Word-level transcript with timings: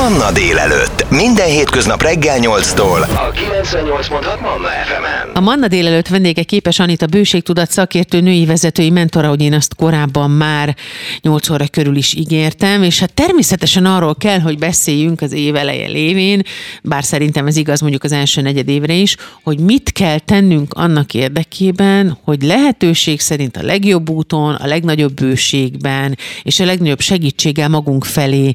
Manna 0.00 0.32
délelőtt. 0.32 1.10
Minden 1.10 1.46
hétköznap 1.46 2.02
reggel 2.02 2.38
8-tól. 2.40 3.00
A 3.00 3.32
98.6 3.32 4.40
Manna 4.40 4.68
FM-en. 4.68 5.34
A 5.34 5.40
Manna 5.40 5.68
délelőtt 5.68 6.08
vendége 6.08 6.42
képes 6.42 6.78
Anita 6.78 7.06
bőségtudat 7.06 7.70
szakértő 7.70 8.20
női 8.20 8.46
vezetői 8.46 8.90
mentora, 8.90 9.28
hogy 9.28 9.42
én 9.42 9.52
azt 9.52 9.74
korábban 9.74 10.30
már 10.30 10.76
8 11.20 11.50
óra 11.50 11.66
körül 11.70 11.96
is 11.96 12.14
ígértem, 12.14 12.82
és 12.82 12.98
hát 12.98 13.14
természetesen 13.14 13.86
arról 13.86 14.14
kell, 14.14 14.40
hogy 14.40 14.58
beszéljünk 14.58 15.20
az 15.20 15.32
év 15.32 15.56
eleje 15.56 15.88
lévén, 15.88 16.42
bár 16.82 17.04
szerintem 17.04 17.46
ez 17.46 17.56
igaz 17.56 17.80
mondjuk 17.80 18.04
az 18.04 18.12
első 18.12 18.40
negyed 18.40 18.68
évre 18.68 18.92
is, 18.92 19.16
hogy 19.42 19.58
mit 19.58 19.92
kell 19.92 20.18
tennünk 20.18 20.72
annak 20.74 21.14
érdekében, 21.14 22.18
hogy 22.24 22.42
lehetőség 22.42 23.20
szerint 23.20 23.56
a 23.56 23.62
legjobb 23.62 24.10
úton, 24.10 24.54
a 24.54 24.66
legnagyobb 24.66 25.14
bőségben 25.14 26.18
és 26.42 26.60
a 26.60 26.64
legnagyobb 26.64 27.00
segítséggel 27.00 27.68
magunk 27.68 28.04
felé 28.04 28.54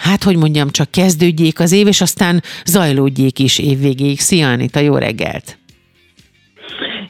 hát 0.00 0.24
hogy 0.24 0.36
mondjam, 0.36 0.70
csak 0.70 0.90
kezdődjék 0.90 1.60
az 1.60 1.72
év, 1.72 1.86
és 1.86 2.00
aztán 2.00 2.42
zajlódjék 2.64 3.38
is 3.38 3.58
évvégéig. 3.58 4.20
Szia 4.20 4.50
Anita, 4.50 4.80
jó 4.80 4.96
reggelt! 4.96 5.59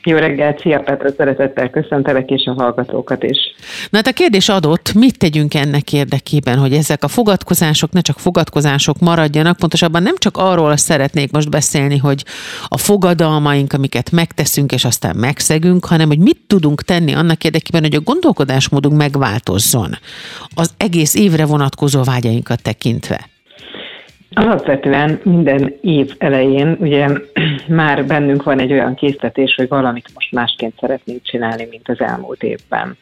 Jó 0.05 0.17
reggelt, 0.17 0.61
szia 0.61 0.81
Petra, 0.81 1.11
szeretettel 1.17 1.71
köszöntelek, 1.71 2.31
és 2.31 2.45
a 2.45 2.53
hallgatókat 2.53 3.23
is. 3.23 3.39
Na 3.91 3.97
hát 3.97 4.07
a 4.07 4.13
kérdés 4.13 4.49
adott, 4.49 4.93
mit 4.93 5.19
tegyünk 5.19 5.55
ennek 5.55 5.93
érdekében, 5.93 6.59
hogy 6.59 6.73
ezek 6.73 7.05
a 7.05 7.09
fogadkozások 7.09 7.93
ne 7.93 8.01
csak 8.01 8.19
fogadkozások 8.19 8.99
maradjanak, 8.99 9.57
pontosabban 9.57 10.03
nem 10.03 10.15
csak 10.19 10.37
arról 10.37 10.77
szeretnék 10.77 11.33
most 11.33 11.51
beszélni, 11.51 11.97
hogy 11.97 12.25
a 12.69 12.79
fogadalmaink, 12.79 13.73
amiket 13.73 14.11
megteszünk, 14.11 14.73
és 14.73 14.85
aztán 14.85 15.17
megszegünk, 15.17 15.85
hanem 15.85 16.09
hogy 16.09 16.19
mit 16.19 16.41
tudunk 16.47 16.83
tenni 16.83 17.13
annak 17.13 17.45
érdekében, 17.45 17.83
hogy 17.83 17.95
a 17.95 18.01
gondolkodásmódunk 18.01 18.97
megváltozzon 18.97 19.99
az 20.55 20.71
egész 20.77 21.15
évre 21.15 21.47
vonatkozó 21.47 22.03
vágyainkat 22.03 22.63
tekintve. 22.63 23.29
Alapvetően 24.35 25.21
minden 25.23 25.75
év 25.81 26.15
elején 26.19 26.77
ugye 26.81 27.09
már 27.69 28.07
bennünk 28.07 28.43
van 28.43 28.59
egy 28.59 28.73
olyan 28.73 28.95
késztetés, 28.95 29.55
hogy 29.55 29.69
valamit 29.69 30.11
most 30.15 30.33
másként 30.33 30.75
szeretnénk 30.81 31.23
csinálni, 31.23 31.67
mint 31.71 31.89
az 31.89 32.01
elmúlt 32.01 32.43
évben. 32.43 32.97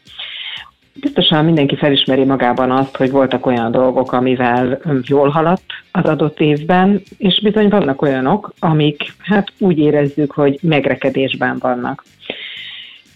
Biztosan 1.00 1.44
mindenki 1.44 1.76
felismeri 1.76 2.24
magában 2.24 2.70
azt, 2.70 2.96
hogy 2.96 3.10
voltak 3.10 3.46
olyan 3.46 3.70
dolgok, 3.70 4.12
amivel 4.12 4.80
jól 5.02 5.28
haladt 5.28 5.64
az 5.92 6.04
adott 6.04 6.40
évben, 6.40 7.02
és 7.18 7.40
bizony 7.42 7.68
vannak 7.68 8.02
olyanok, 8.02 8.52
amik 8.58 9.02
hát 9.18 9.52
úgy 9.58 9.78
érezzük, 9.78 10.32
hogy 10.32 10.58
megrekedésben 10.62 11.56
vannak. 11.58 12.04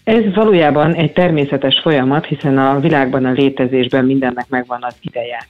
Ez 0.05 0.35
valójában 0.35 0.95
egy 0.95 1.13
természetes 1.13 1.81
folyamat, 1.81 2.27
hiszen 2.27 2.59
a 2.59 2.81
világban 2.81 3.25
a 3.25 3.33
létezésben 3.33 4.05
mindennek 4.05 4.49
megvan 4.49 4.83
az 4.83 4.95
ideje. 5.01 5.47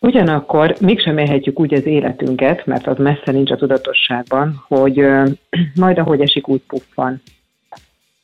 Ugyanakkor 0.00 0.76
mégsem 0.80 1.18
élhetjük 1.18 1.60
úgy 1.60 1.74
az 1.74 1.86
életünket, 1.86 2.66
mert 2.66 2.86
az 2.86 2.98
messze 2.98 3.32
nincs 3.32 3.50
a 3.50 3.56
tudatosságban, 3.56 4.64
hogy 4.68 5.06
majd 5.74 5.98
ahogy 5.98 6.20
esik, 6.20 6.48
úgy 6.48 6.62
puffan. 6.66 7.22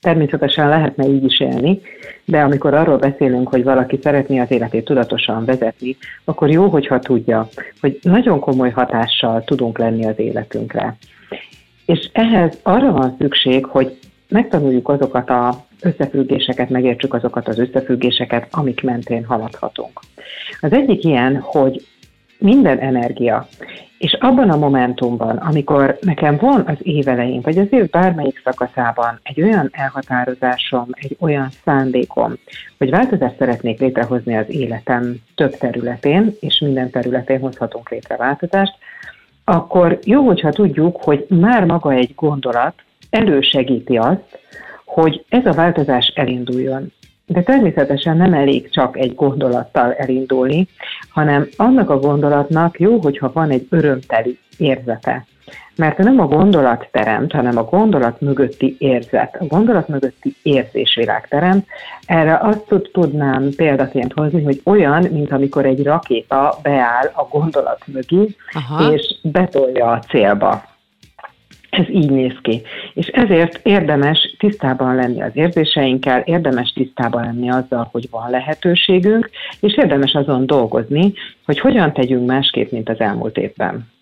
Természetesen 0.00 0.68
lehetne 0.68 1.06
így 1.06 1.24
is 1.24 1.40
élni, 1.40 1.80
de 2.24 2.40
amikor 2.40 2.74
arról 2.74 2.98
beszélünk, 2.98 3.48
hogy 3.48 3.64
valaki 3.64 3.98
szeretné 4.02 4.38
az 4.38 4.50
életét 4.50 4.84
tudatosan 4.84 5.44
vezetni, 5.44 5.96
akkor 6.24 6.50
jó, 6.50 6.68
hogyha 6.68 6.98
tudja, 6.98 7.48
hogy 7.80 7.98
nagyon 8.02 8.40
komoly 8.40 8.70
hatással 8.70 9.44
tudunk 9.44 9.78
lenni 9.78 10.06
az 10.06 10.18
életünkre. 10.18 10.96
És 11.86 12.08
ehhez 12.12 12.58
arra 12.62 12.92
van 12.92 13.16
szükség, 13.18 13.64
hogy 13.64 13.98
megtanuljuk 14.34 14.88
azokat 14.88 15.30
az 15.30 15.56
összefüggéseket, 15.80 16.68
megértsük 16.68 17.14
azokat 17.14 17.48
az 17.48 17.58
összefüggéseket, 17.58 18.46
amik 18.50 18.82
mentén 18.82 19.24
haladhatunk. 19.24 20.00
Az 20.60 20.72
egyik 20.72 21.04
ilyen, 21.04 21.40
hogy 21.40 21.86
minden 22.38 22.78
energia, 22.78 23.48
és 23.98 24.12
abban 24.12 24.50
a 24.50 24.56
momentumban, 24.56 25.36
amikor 25.36 25.98
nekem 26.00 26.36
van 26.36 26.64
az 26.66 26.76
évelején, 26.82 27.40
vagy 27.40 27.58
az 27.58 27.66
év 27.70 27.90
bármelyik 27.90 28.40
szakaszában 28.44 29.20
egy 29.22 29.42
olyan 29.42 29.68
elhatározásom, 29.72 30.86
egy 30.92 31.16
olyan 31.20 31.48
szándékom, 31.64 32.34
hogy 32.78 32.90
változást 32.90 33.38
szeretnék 33.38 33.80
létrehozni 33.80 34.36
az 34.36 34.46
életem 34.48 35.16
több 35.34 35.56
területén, 35.56 36.34
és 36.40 36.58
minden 36.58 36.90
területén 36.90 37.40
hozhatunk 37.40 37.90
létre 37.90 38.16
változást, 38.16 38.74
akkor 39.44 39.98
jó, 40.04 40.26
hogyha 40.26 40.52
tudjuk, 40.52 41.02
hogy 41.02 41.26
már 41.28 41.64
maga 41.64 41.92
egy 41.92 42.12
gondolat 42.14 42.74
elősegíti 43.14 43.96
azt, 43.96 44.38
hogy 44.84 45.24
ez 45.28 45.46
a 45.46 45.52
változás 45.52 46.12
elinduljon. 46.14 46.92
De 47.26 47.42
természetesen 47.42 48.16
nem 48.16 48.32
elég 48.32 48.70
csak 48.70 48.98
egy 48.98 49.14
gondolattal 49.14 49.92
elindulni, 49.92 50.68
hanem 51.08 51.48
annak 51.56 51.90
a 51.90 51.98
gondolatnak 51.98 52.80
jó, 52.80 52.98
hogyha 52.98 53.30
van 53.32 53.50
egy 53.50 53.66
örömteli 53.70 54.38
érzete. 54.58 55.26
Mert 55.76 55.98
nem 55.98 56.20
a 56.20 56.26
gondolat 56.26 56.88
teremt, 56.90 57.32
hanem 57.32 57.56
a 57.56 57.64
gondolat 57.64 58.20
mögötti 58.20 58.76
érzet, 58.78 59.36
a 59.40 59.44
gondolat 59.44 59.88
mögötti 59.88 60.36
érzésvilág 60.42 61.28
teremt. 61.28 61.66
Erre 62.06 62.38
azt 62.42 62.74
tudnám 62.92 63.50
példaként 63.56 64.12
hozni, 64.12 64.42
hogy 64.42 64.60
olyan, 64.64 65.02
mint 65.12 65.32
amikor 65.32 65.66
egy 65.66 65.82
rakéta 65.82 66.58
beáll 66.62 67.10
a 67.12 67.28
gondolat 67.30 67.82
mögé, 67.86 68.36
Aha. 68.52 68.92
és 68.92 69.14
betolja 69.22 69.90
a 69.90 69.98
célba. 69.98 70.73
Ez 71.76 71.88
így 71.88 72.10
néz 72.10 72.36
ki. 72.42 72.62
És 72.94 73.06
ezért 73.06 73.60
érdemes 73.66 74.34
tisztában 74.38 74.94
lenni 74.94 75.22
az 75.22 75.30
érzéseinkkel, 75.34 76.20
érdemes 76.20 76.72
tisztában 76.72 77.22
lenni 77.22 77.50
azzal, 77.50 77.88
hogy 77.92 78.08
van 78.10 78.30
lehetőségünk, 78.30 79.30
és 79.60 79.76
érdemes 79.76 80.12
azon 80.12 80.46
dolgozni, 80.46 81.12
hogy 81.44 81.58
hogyan 81.58 81.92
tegyünk 81.92 82.26
másképp, 82.26 82.70
mint 82.70 82.88
az 82.88 83.00
elmúlt 83.00 83.36
évben 83.36 83.92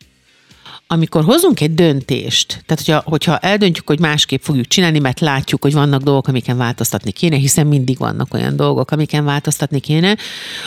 amikor 0.93 1.25
hozunk 1.25 1.61
egy 1.61 1.75
döntést, 1.75 2.49
tehát 2.49 2.85
hogyha, 2.85 3.03
hogyha 3.05 3.39
eldöntjük, 3.39 3.87
hogy 3.87 4.01
másképp 4.01 4.43
fogjuk 4.43 4.67
csinálni, 4.67 4.99
mert 4.99 5.21
látjuk, 5.21 5.63
hogy 5.63 5.73
vannak 5.73 6.03
dolgok, 6.03 6.29
amiken 6.29 6.57
változtatni 6.57 7.11
kéne, 7.11 7.37
hiszen 7.37 7.67
mindig 7.67 7.99
vannak 7.99 8.35
olyan 8.35 8.57
dolgok, 8.57 8.91
amiken 8.91 9.25
változtatni 9.25 9.81
kéne, 9.81 10.17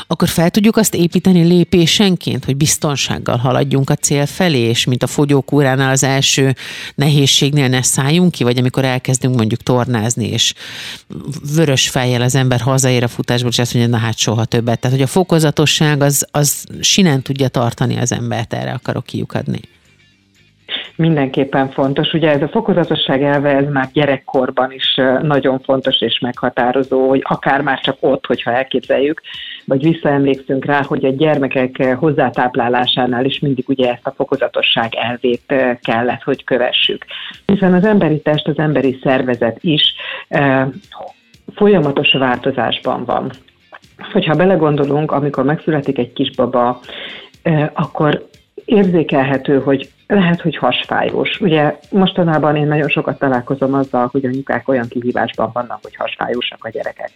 akkor 0.08 0.28
fel 0.28 0.50
tudjuk 0.50 0.78
azt 0.78 0.96
építeni 0.96 1.44
lépésenként, 1.44 2.46
hogy 2.46 2.58
biztonsággal 2.58 3.38
haladjunk 3.38 3.90
a 3.90 3.96
cél 3.96 4.26
felé, 4.26 4.60
és 4.60 4.86
mint 4.86 5.04
a 5.04 5.08
fogyókúránál 5.08 5.92
az 5.92 6.04
első 6.04 6.56
nehézségnél 6.96 7.68
ne 7.68 7.82
szálljunk 7.82 8.32
ki, 8.32 8.44
vagy 8.44 8.58
amikor 8.58 8.86
elkezdünk 8.86 9.36
mondjuk 9.36 9.62
tornázni, 9.64 10.28
és 10.28 10.54
vörös 11.56 11.90
fejjel 11.90 12.22
az 12.22 12.36
ember 12.36 12.60
hazaér 12.60 13.04
a 13.04 13.08
futásból, 13.08 13.50
és 13.50 13.60
azt 13.60 13.74
mondja, 13.74 13.92
na 13.98 14.06
hát 14.06 14.18
soha 14.18 14.46
többet. 14.46 14.80
Tehát, 14.80 14.98
hogy 14.98 15.06
a 15.06 15.12
fokozatosság 15.12 16.02
az, 16.02 16.28
az 16.32 16.66
sinen 16.80 17.22
tudja 17.22 17.48
tartani 17.48 17.98
az 17.98 18.12
embert, 18.12 18.54
erre 18.54 18.72
akarok 18.72 19.06
kiukadni 19.06 19.60
mindenképpen 20.96 21.70
fontos. 21.70 22.14
Ugye 22.14 22.32
ez 22.32 22.42
a 22.42 22.48
fokozatosság 22.48 23.24
elve, 23.24 23.50
ez 23.50 23.68
már 23.72 23.90
gyerekkorban 23.94 24.72
is 24.72 24.96
nagyon 25.22 25.60
fontos 25.60 26.02
és 26.02 26.20
meghatározó, 26.20 27.08
hogy 27.08 27.22
akár 27.24 27.62
már 27.62 27.80
csak 27.80 27.98
ott, 28.00 28.26
hogyha 28.26 28.52
elképzeljük, 28.52 29.22
vagy 29.66 29.84
visszaemlékszünk 29.84 30.66
rá, 30.66 30.84
hogy 30.84 31.06
a 31.06 31.12
gyermekek 31.12 31.96
hozzátáplálásánál 31.96 33.26
is 33.26 33.40
mindig 33.40 33.64
ugye 33.68 33.92
ezt 33.92 34.08
a 34.08 34.14
fokozatosság 34.16 34.96
elvét 34.96 35.54
kellett, 35.82 36.22
hogy 36.22 36.44
kövessük. 36.44 37.06
Hiszen 37.46 37.74
az 37.74 37.86
emberi 37.86 38.22
test, 38.22 38.48
az 38.48 38.58
emberi 38.58 39.00
szervezet 39.04 39.58
is 39.62 39.94
folyamatos 41.56 42.12
változásban 42.12 43.06
van. 43.06 43.32
Hogyha 44.12 44.36
belegondolunk, 44.36 45.12
amikor 45.12 45.44
megszületik 45.44 45.98
egy 45.98 46.14
kisbaba, 46.14 46.80
akkor 47.74 48.28
érzékelhető, 48.66 49.60
hogy 49.60 49.90
lehet, 50.08 50.42
hogy 50.42 50.58
hasfájós. 50.58 51.40
Ugye 51.42 51.78
mostanában 51.92 52.56
én 52.56 52.68
nagyon 52.68 52.90
sokat 52.90 53.20
találkozom 53.20 53.74
azzal, 53.74 54.10
hogy 54.12 54.26
anyukák 54.26 54.68
olyan 54.68 54.88
kihívásban 54.88 55.50
vannak, 55.54 55.80
hogy 55.82 55.96
hasfájósak 55.96 56.64
a 56.64 56.70
gyerekek. 56.70 57.12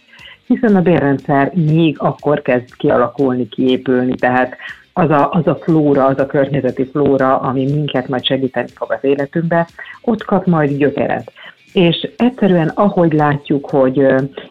Hiszen 0.46 0.76
a 0.76 0.82
bérrendszer 0.82 1.52
még 1.54 1.96
akkor 1.98 2.42
kezd 2.42 2.76
kialakulni, 2.76 3.48
kiépülni, 3.48 4.14
tehát 4.14 4.56
az 4.92 5.10
a, 5.10 5.30
az 5.30 5.46
a 5.46 5.54
flóra, 5.54 6.04
az 6.04 6.18
a 6.18 6.26
környezeti 6.26 6.84
flóra, 6.84 7.40
ami 7.40 7.72
minket 7.72 8.08
majd 8.08 8.24
segíteni 8.24 8.68
fog 8.74 8.92
az 8.92 9.04
életünkbe, 9.04 9.68
ott 10.02 10.24
kap 10.24 10.46
majd 10.46 10.70
gyökeret 10.70 11.32
és 11.72 12.08
egyszerűen 12.16 12.68
ahogy 12.68 13.12
látjuk, 13.12 13.70
hogy 13.70 13.98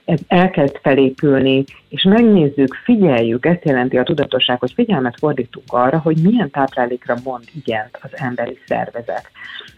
ez 0.06 0.20
elkezd 0.28 0.80
felépülni, 0.82 1.64
és 1.90 2.04
megnézzük, 2.04 2.74
figyeljük, 2.84 3.46
ezt 3.46 3.66
jelenti 3.66 3.98
a 3.98 4.04
tudatosság, 4.04 4.60
hogy 4.60 4.72
figyelmet 4.76 5.16
fordítunk 5.20 5.66
arra, 5.68 6.00
hogy 6.00 6.18
milyen 6.18 6.50
táplálékra 6.50 7.16
mond 7.24 7.44
igent 7.56 8.00
az 8.02 8.10
emberi 8.14 8.58
szervezet. 8.66 9.32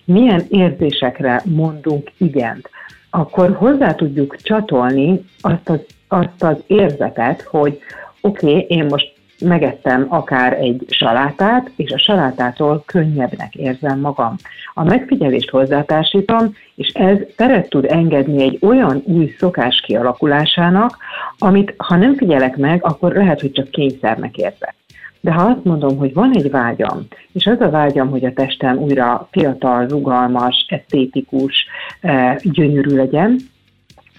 Milyen 0.06 0.44
érzésekre 0.50 1.42
mondunk 1.46 2.12
igent, 2.18 2.70
akkor 3.10 3.56
hozzá 3.56 3.94
tudjuk 3.94 4.36
csatolni 4.36 5.22
azt 5.42 5.70
az, 5.70 5.80
azt 6.08 6.44
az 6.44 6.58
érzetet, 6.68 7.42
hogy 7.42 7.80
oké, 8.22 8.48
okay, 8.48 8.66
én 8.70 8.86
most 8.86 9.11
megettem 9.42 10.06
akár 10.10 10.54
egy 10.54 10.86
salátát, 10.88 11.72
és 11.76 11.92
a 11.92 11.98
salátától 11.98 12.84
könnyebbnek 12.86 13.56
érzem 13.56 14.00
magam. 14.00 14.36
A 14.74 14.84
megfigyelést 14.84 15.50
hozzátársítom, 15.50 16.56
és 16.76 16.88
ez 16.88 17.18
teret 17.36 17.70
tud 17.70 17.86
engedni 17.90 18.44
egy 18.44 18.58
olyan 18.62 19.02
új 19.06 19.36
szokás 19.40 19.84
kialakulásának, 19.86 20.98
amit 21.38 21.74
ha 21.78 21.96
nem 21.96 22.16
figyelek 22.16 22.58
meg, 22.58 22.84
akkor 22.84 23.14
lehet, 23.14 23.42
hogy 23.42 23.52
csak 23.52 23.70
kényszernek 23.70 24.38
érzek. 24.38 24.76
De 25.20 25.32
ha 25.32 25.42
azt 25.42 25.64
mondom, 25.64 25.98
hogy 25.98 26.14
van 26.14 26.36
egy 26.36 26.50
vágyam, 26.50 27.08
és 27.32 27.46
az 27.46 27.60
a 27.60 27.70
vágyam, 27.70 28.10
hogy 28.10 28.26
a 28.26 28.34
testem 28.34 28.78
újra 28.78 29.28
fiatal, 29.32 29.88
rugalmas, 29.88 30.66
esztétikus, 30.70 31.66
eh, 32.02 32.36
gyönyörű 32.42 32.96
legyen, 32.96 33.36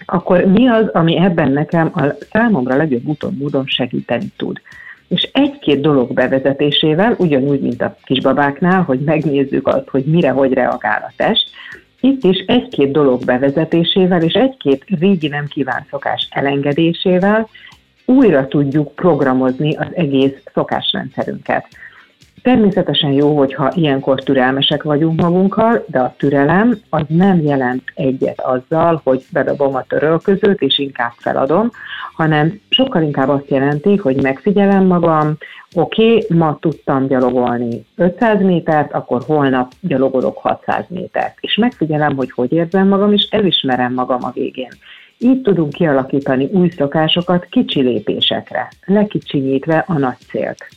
akkor 0.05 0.45
mi 0.45 0.67
az, 0.67 0.87
ami 0.87 1.17
ebben 1.17 1.51
nekem 1.51 1.91
a 1.93 2.03
számomra 2.31 2.75
legjobb 2.75 3.05
úton, 3.05 3.35
módon 3.39 3.65
segíteni 3.65 4.31
tud. 4.37 4.61
És 5.13 5.29
egy-két 5.33 5.81
dolog 5.81 6.13
bevezetésével, 6.13 7.15
ugyanúgy, 7.17 7.61
mint 7.61 7.81
a 7.81 7.95
kisbabáknál, 8.03 8.81
hogy 8.81 8.99
megnézzük 8.99 9.67
azt, 9.67 9.89
hogy 9.89 10.03
mire, 10.05 10.29
hogy 10.29 10.53
reagál 10.53 11.05
a 11.07 11.13
test, 11.15 11.49
itt 11.99 12.23
is 12.23 12.37
egy-két 12.47 12.91
dolog 12.91 13.25
bevezetésével 13.25 14.21
és 14.21 14.33
egy-két 14.33 14.83
régi 14.99 15.27
nem 15.27 15.47
kívánt 15.47 15.87
szokás 15.89 16.27
elengedésével 16.29 17.49
újra 18.05 18.47
tudjuk 18.47 18.95
programozni 18.95 19.75
az 19.75 19.87
egész 19.93 20.33
szokásrendszerünket. 20.53 21.67
Természetesen 22.43 23.11
jó, 23.11 23.37
hogyha 23.37 23.71
ilyenkor 23.75 24.23
türelmesek 24.23 24.83
vagyunk 24.83 25.21
magunkkal, 25.21 25.85
de 25.87 25.99
a 25.99 26.13
türelem 26.17 26.79
az 26.89 27.01
nem 27.07 27.41
jelent 27.41 27.83
egyet 27.95 28.41
azzal, 28.41 29.01
hogy 29.03 29.25
bedobom 29.31 29.75
a 29.75 29.83
törölközőt 29.83 30.61
és 30.61 30.79
inkább 30.79 31.11
feladom, 31.17 31.71
hanem 32.15 32.59
sokkal 32.69 33.01
inkább 33.01 33.29
azt 33.29 33.49
jelenti, 33.49 33.95
hogy 33.95 34.21
megfigyelem 34.21 34.85
magam, 34.85 35.37
oké, 35.75 36.15
okay, 36.15 36.37
ma 36.37 36.57
tudtam 36.61 37.07
gyalogolni 37.07 37.85
500 37.95 38.41
métert, 38.41 38.93
akkor 38.93 39.21
holnap 39.25 39.71
gyalogolok 39.79 40.37
600 40.37 40.85
métert. 40.89 41.37
És 41.39 41.55
megfigyelem, 41.55 42.15
hogy 42.15 42.31
hogy 42.31 42.51
érzem 42.51 42.87
magam, 42.87 43.13
és 43.13 43.27
elismerem 43.29 43.93
magam 43.93 44.23
a 44.23 44.31
végén. 44.33 44.71
Így 45.17 45.41
tudunk 45.41 45.73
kialakítani 45.73 46.49
új 46.51 46.69
szokásokat 46.69 47.45
kicsi 47.45 47.81
lépésekre, 47.81 48.67
lekicsinyítve 48.85 49.83
a 49.87 49.97
nagy 49.97 50.17
célt. 50.29 50.67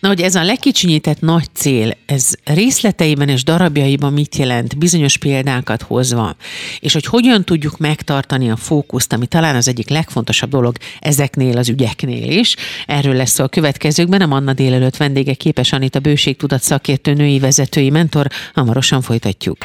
Na, 0.00 0.08
hogy 0.08 0.20
ez 0.20 0.34
a 0.34 0.42
lekicsinyített 0.44 1.20
nagy 1.20 1.46
cél, 1.52 1.96
ez 2.06 2.30
részleteiben 2.44 3.28
és 3.28 3.44
darabjaiban 3.44 4.12
mit 4.12 4.36
jelent, 4.36 4.78
bizonyos 4.78 5.16
példákat 5.16 5.82
hozva, 5.82 6.36
és 6.80 6.92
hogy 6.92 7.04
hogyan 7.04 7.44
tudjuk 7.44 7.78
megtartani 7.78 8.50
a 8.50 8.56
fókuszt, 8.56 9.12
ami 9.12 9.26
talán 9.26 9.54
az 9.54 9.68
egyik 9.68 9.88
legfontosabb 9.88 10.50
dolog 10.50 10.76
ezeknél 11.00 11.58
az 11.58 11.68
ügyeknél 11.68 12.38
is. 12.38 12.56
Erről 12.86 13.14
lesz 13.14 13.30
szó 13.30 13.44
a 13.44 13.48
következőkben. 13.48 14.20
A 14.20 14.26
Manna 14.26 14.52
délelőtt 14.52 14.96
vendége 14.96 15.34
Képes 15.34 15.72
Anita 15.72 15.98
bőségtudat 15.98 16.62
szakértő 16.62 17.12
női 17.12 17.38
vezetői 17.38 17.90
mentor. 17.90 18.26
Hamarosan 18.54 19.02
folytatjuk. 19.02 19.56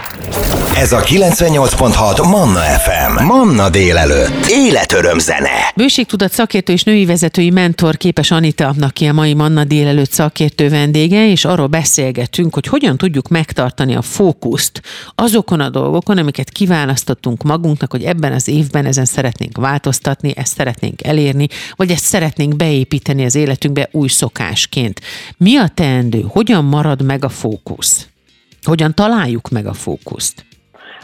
Ez 0.76 0.92
a 0.92 1.02
98.6 1.02 2.30
Manna 2.30 2.60
FM. 2.60 3.24
Manna 3.24 3.70
délelőtt. 3.70 4.46
Életöröm 4.48 5.20
zene. 5.20 5.72
Bőségtudat 5.76 6.32
szakértő 6.32 6.74
és 6.74 6.84
női 6.84 7.06
vezetői 7.06 7.50
mentor 7.50 7.98
Képes 7.98 8.32
Anita, 8.32 8.76
aki 8.82 9.06
a 9.06 9.14
mai 9.14 9.34
Manna 9.34 9.64
délelőtt 9.74 10.12
szakértő 10.12 10.70
vendége, 10.70 11.28
és 11.28 11.46
arról 11.46 11.68
beszélgetünk, 11.68 12.54
hogy 12.54 12.66
hogyan 12.66 12.98
tudjuk 12.98 13.28
megtartani 13.28 13.96
a 13.96 14.02
fókuszt 14.02 14.82
azokon 15.16 15.60
a 15.60 15.70
dolgokon, 15.70 16.18
amiket 16.18 16.50
kiválasztottunk 16.50 17.44
magunknak, 17.44 17.92
hogy 17.92 18.04
ebben 18.04 18.32
az 18.32 18.48
évben 18.48 18.86
ezen 18.86 19.06
szeretnénk 19.06 19.58
változtatni, 19.58 20.34
ezt 20.36 20.56
szeretnénk 20.58 21.04
elérni, 21.04 21.48
vagy 21.76 21.90
ezt 21.90 22.04
szeretnénk 22.04 22.56
beépíteni 22.56 23.24
az 23.26 23.36
életünkbe 23.36 23.88
új 23.92 24.08
szokásként. 24.08 25.02
Mi 25.38 25.58
a 25.58 25.68
teendő? 25.68 26.24
Hogyan 26.28 26.66
marad 26.66 27.02
meg 27.02 27.24
a 27.24 27.30
fókusz? 27.30 28.10
Hogyan 28.64 28.94
találjuk 28.94 29.50
meg 29.50 29.66
a 29.66 29.74
fókuszt? 29.74 30.46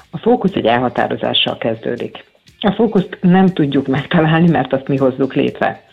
A 0.09 0.17
fókusz 0.17 0.53
egy 0.53 0.65
elhatározással 0.65 1.57
kezdődik. 1.57 2.25
A 2.59 2.71
fókuszt 2.71 3.17
nem 3.21 3.47
tudjuk 3.47 3.87
megtalálni, 3.87 4.49
mert 4.49 4.73
azt 4.73 4.87
mi 4.87 4.97
hozzuk 4.97 5.33
létre. 5.33 5.88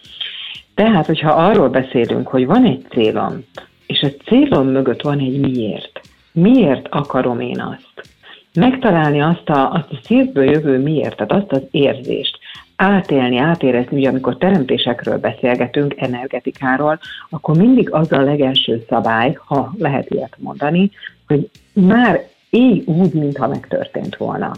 Tehát, 0.77 1.07
hogyha 1.07 1.31
arról 1.31 1.69
beszélünk, 1.69 2.29
hogy 2.29 2.47
van 2.47 2.65
egy 2.65 2.87
célom, 2.91 3.45
és 3.87 4.03
a 4.03 4.23
célom 4.25 4.69
mögött 4.69 5.03
van 5.03 5.19
egy 5.19 5.41
miért. 5.41 6.01
Miért 6.33 6.87
akarom 6.91 7.41
én 7.41 7.61
azt? 7.61 8.09
Megtalálni 8.55 9.21
azt 9.21 9.49
a, 9.49 9.73
azt 9.73 9.93
a 9.93 9.99
szívből 10.03 10.45
jövő 10.45 10.79
miért, 10.79 11.17
tehát 11.17 11.33
azt 11.33 11.53
az 11.53 11.63
érzést, 11.71 12.39
átélni, 12.77 13.39
átérezni, 13.39 13.97
ugye 13.97 14.09
amikor 14.09 14.37
teremtésekről 14.37 15.19
beszélgetünk, 15.19 15.95
energetikáról, 15.97 16.99
akkor 17.31 17.57
mindig 17.57 17.93
az 17.93 18.13
a 18.13 18.21
legelső 18.21 18.85
szabály, 18.89 19.39
ha 19.45 19.73
lehet 19.79 20.11
ilyet 20.11 20.37
mondani, 20.39 20.91
hogy 21.27 21.51
már 21.73 22.29
élj 22.51 22.83
úgy, 22.87 23.13
mintha 23.13 23.49
megtörtént 23.49 24.17
volna 24.17 24.53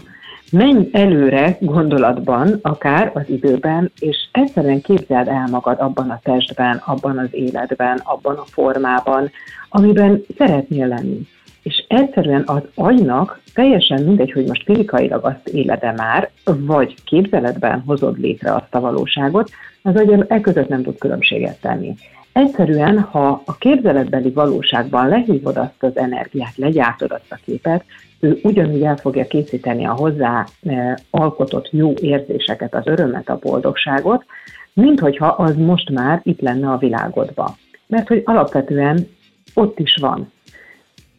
menj 0.51 0.89
előre 0.91 1.57
gondolatban, 1.59 2.59
akár 2.61 3.11
az 3.13 3.23
időben, 3.27 3.91
és 3.99 4.17
egyszerűen 4.31 4.81
képzeld 4.81 5.27
el 5.27 5.47
magad 5.51 5.79
abban 5.79 6.09
a 6.09 6.19
testben, 6.23 6.81
abban 6.85 7.17
az 7.17 7.29
életben, 7.31 8.01
abban 8.03 8.35
a 8.35 8.45
formában, 8.45 9.31
amiben 9.69 10.21
szeretnél 10.37 10.87
lenni. 10.87 11.27
És 11.63 11.85
egyszerűen 11.87 12.43
az 12.45 12.61
agynak 12.75 13.41
teljesen 13.53 14.03
mindegy, 14.03 14.31
hogy 14.31 14.47
most 14.47 14.63
fizikailag 14.63 15.25
azt 15.25 15.47
éled 15.47 15.93
már, 15.95 16.29
vagy 16.43 17.03
képzeletben 17.03 17.83
hozod 17.85 18.19
létre 18.19 18.55
azt 18.55 18.75
a 18.75 18.79
valóságot, 18.79 19.49
az 19.81 19.95
agy 19.95 20.25
e 20.27 20.41
között 20.41 20.67
nem 20.67 20.83
tud 20.83 20.97
különbséget 20.97 21.61
tenni. 21.61 21.95
Egyszerűen, 22.33 22.99
ha 22.99 23.41
a 23.45 23.57
képzeletbeli 23.57 24.29
valóságban 24.29 25.07
lehívod 25.07 25.57
azt 25.57 25.83
az 25.83 25.97
energiát, 25.97 26.55
legyártod 26.55 27.11
azt 27.11 27.31
a 27.31 27.39
képet, 27.45 27.83
ő 28.19 28.39
ugyanúgy 28.43 28.81
el 28.81 28.97
fogja 28.97 29.27
készíteni 29.27 29.85
a 29.85 29.93
hozzá 29.93 30.45
e, 30.65 30.99
alkotott 31.09 31.69
jó 31.71 31.93
érzéseket, 32.01 32.75
az 32.75 32.87
örömet, 32.87 33.29
a 33.29 33.39
boldogságot, 33.41 34.25
mint 34.73 34.99
hogyha 34.99 35.27
az 35.27 35.55
most 35.55 35.89
már 35.89 36.21
itt 36.23 36.41
lenne 36.41 36.71
a 36.71 36.77
világodban. 36.77 37.51
Mert 37.87 38.07
hogy 38.07 38.21
alapvetően 38.25 39.07
ott 39.53 39.79
is 39.79 39.97
van. 40.01 40.31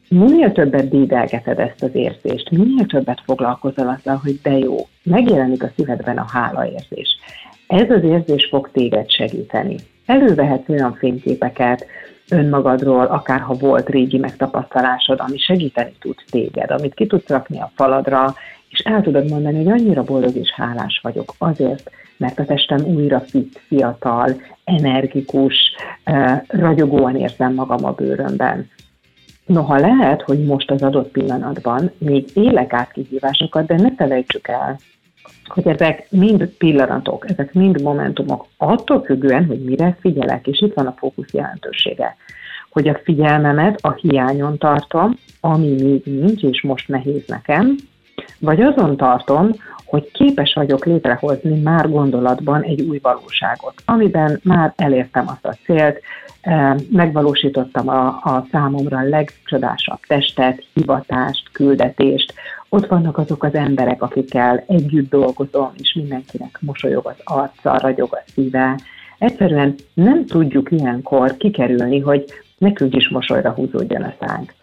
Minél 0.08 0.52
többet 0.52 0.88
dédelgeted 0.88 1.58
ezt 1.58 1.82
az 1.82 1.94
érzést, 1.94 2.50
minél 2.50 2.86
többet 2.86 3.20
foglalkozol 3.24 3.88
azzal, 3.88 4.20
hogy 4.22 4.40
de 4.42 4.58
jó, 4.58 4.76
megjelenik 5.02 5.62
a 5.62 5.70
szívedben 5.76 6.18
a 6.18 6.28
hálaérzés. 6.32 7.18
Ez 7.66 7.90
az 7.90 8.02
érzés 8.02 8.46
fog 8.50 8.70
téged 8.72 9.10
segíteni. 9.10 9.76
Elővehetsz 10.10 10.68
olyan 10.68 10.94
fényképeket, 10.94 11.86
önmagadról, 12.30 13.06
akár 13.06 13.40
ha 13.40 13.54
volt 13.54 13.88
régi 13.88 14.18
megtapasztalásod, 14.18 15.20
ami 15.20 15.38
segíteni 15.38 15.92
tud 16.00 16.14
téged, 16.30 16.70
amit 16.70 16.94
ki 16.94 17.06
tudsz 17.06 17.28
rakni 17.28 17.60
a 17.60 17.70
faladra, 17.74 18.34
és 18.68 18.78
el 18.78 19.02
tudod 19.02 19.30
mondani, 19.30 19.56
hogy 19.56 19.80
annyira 19.80 20.02
boldog 20.02 20.36
és 20.36 20.52
hálás 20.52 21.00
vagyok 21.02 21.34
azért, 21.38 21.90
mert 22.16 22.38
a 22.38 22.44
testem 22.44 22.84
újra 22.84 23.20
fit, 23.20 23.60
fiatal, 23.66 24.40
energikus, 24.64 25.54
eh, 26.04 26.40
ragyogóan 26.48 27.16
érzem 27.16 27.54
magam 27.54 27.84
a 27.84 27.92
bőrömben. 27.92 28.70
Noha 29.46 29.78
lehet, 29.78 30.22
hogy 30.22 30.44
most 30.44 30.70
az 30.70 30.82
adott 30.82 31.10
pillanatban 31.10 31.90
még 31.98 32.24
élek 32.34 32.72
át 32.72 32.92
kihívásokat, 32.92 33.66
de 33.66 33.74
ne 33.74 33.94
felejtsük 33.94 34.48
el, 34.48 34.78
hogy 35.44 35.68
ezek 35.68 36.10
mind 36.10 36.44
pillanatok, 36.44 37.30
ezek 37.30 37.52
mind 37.52 37.82
momentumok, 37.82 38.46
attól 38.56 39.02
függően, 39.04 39.46
hogy 39.46 39.64
mire 39.64 39.96
figyelek, 40.00 40.46
és 40.46 40.60
itt 40.60 40.74
van 40.74 40.86
a 40.86 40.94
fókusz 40.96 41.32
jelentősége, 41.32 42.16
hogy 42.70 42.88
a 42.88 43.00
figyelmemet 43.04 43.78
a 43.80 43.92
hiányon 43.92 44.58
tartom, 44.58 45.18
ami 45.40 45.82
még 45.82 46.02
nincs, 46.04 46.42
és 46.42 46.62
most 46.62 46.88
nehéz 46.88 47.26
nekem, 47.26 47.76
vagy 48.38 48.60
azon 48.60 48.96
tartom, 48.96 49.50
hogy 49.84 50.10
képes 50.12 50.52
vagyok 50.54 50.84
létrehozni 50.84 51.60
már 51.60 51.90
gondolatban 51.90 52.62
egy 52.62 52.80
új 52.80 52.98
valóságot, 53.02 53.74
amiben 53.84 54.40
már 54.42 54.72
elértem 54.76 55.28
azt 55.28 55.46
a 55.46 55.56
célt, 55.64 56.00
eh, 56.40 56.74
megvalósítottam 56.90 57.88
a, 57.88 58.06
a 58.06 58.46
számomra 58.50 59.00
legcsodásabb 59.02 59.98
testet, 60.06 60.64
hivatást, 60.74 61.50
küldetést, 61.52 62.34
ott 62.72 62.86
vannak 62.86 63.18
azok 63.18 63.44
az 63.44 63.54
emberek, 63.54 64.02
akikkel 64.02 64.64
együtt 64.66 65.10
dolgozom, 65.10 65.70
és 65.76 65.94
mindenkinek 65.94 66.58
mosolyog 66.60 67.06
az 67.06 67.20
arca, 67.24 67.78
ragyog 67.78 68.08
a 68.12 68.22
szíve. 68.34 68.78
Egyszerűen 69.18 69.74
nem 69.94 70.26
tudjuk 70.26 70.70
ilyenkor 70.70 71.36
kikerülni, 71.36 72.00
hogy 72.00 72.24
nekünk 72.58 72.94
is 72.94 73.08
mosolyra 73.08 73.50
húzódjon 73.50 74.02
a 74.02 74.14
szánk. 74.20 74.54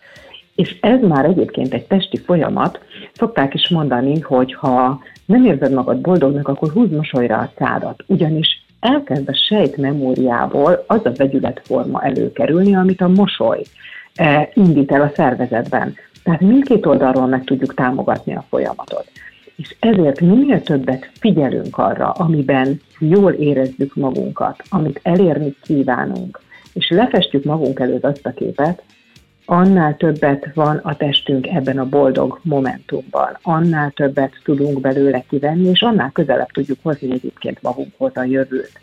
És 0.57 0.77
ez 0.81 1.01
már 1.01 1.25
egyébként 1.25 1.73
egy 1.73 1.85
testi 1.85 2.17
folyamat. 2.17 2.79
Szokták 3.13 3.53
is 3.53 3.69
mondani, 3.69 4.19
hogy 4.19 4.53
ha 4.53 4.99
nem 5.25 5.45
érzed 5.45 5.73
magad 5.73 5.97
boldognak, 5.97 6.47
akkor 6.47 6.71
húzd 6.71 6.91
mosolyra 6.91 7.37
a 7.37 7.51
szádat. 7.57 8.03
Ugyanis 8.07 8.65
elkezd 8.79 9.29
a 9.29 9.35
sejt 9.49 9.77
memóriából 9.77 10.83
az 10.87 11.05
a 11.05 11.11
vegyületforma 11.15 12.03
előkerülni, 12.03 12.75
amit 12.75 13.01
a 13.01 13.07
mosoly 13.07 13.61
eh, 14.15 14.47
indít 14.53 14.91
el 14.91 15.01
a 15.01 15.11
szervezetben. 15.15 15.95
Tehát 16.23 16.41
mindkét 16.41 16.85
oldalról 16.85 17.27
meg 17.27 17.43
tudjuk 17.43 17.73
támogatni 17.73 18.35
a 18.35 18.45
folyamatot. 18.49 19.11
És 19.55 19.75
ezért 19.79 20.21
minél 20.21 20.61
többet 20.61 21.09
figyelünk 21.19 21.77
arra, 21.77 22.09
amiben 22.11 22.81
jól 22.99 23.31
érezzük 23.31 23.95
magunkat, 23.95 24.63
amit 24.69 24.99
elérni 25.03 25.55
kívánunk, 25.61 26.39
és 26.73 26.89
lefestjük 26.89 27.43
magunk 27.43 27.79
előtt 27.79 28.03
azt 28.03 28.25
a 28.25 28.33
képet, 28.33 28.83
annál 29.49 29.97
többet 29.97 30.49
van 30.53 30.77
a 30.77 30.95
testünk 30.95 31.47
ebben 31.47 31.77
a 31.77 31.85
boldog 31.85 32.39
momentumban, 32.43 33.37
annál 33.41 33.91
többet 33.91 34.33
tudunk 34.43 34.81
belőle 34.81 35.23
kivenni, 35.29 35.69
és 35.69 35.81
annál 35.81 36.11
közelebb 36.13 36.51
tudjuk 36.51 36.77
hozni 36.81 37.11
egyébként 37.11 37.61
magunkhoz 37.61 38.11
a 38.15 38.23
jövőt. 38.23 38.79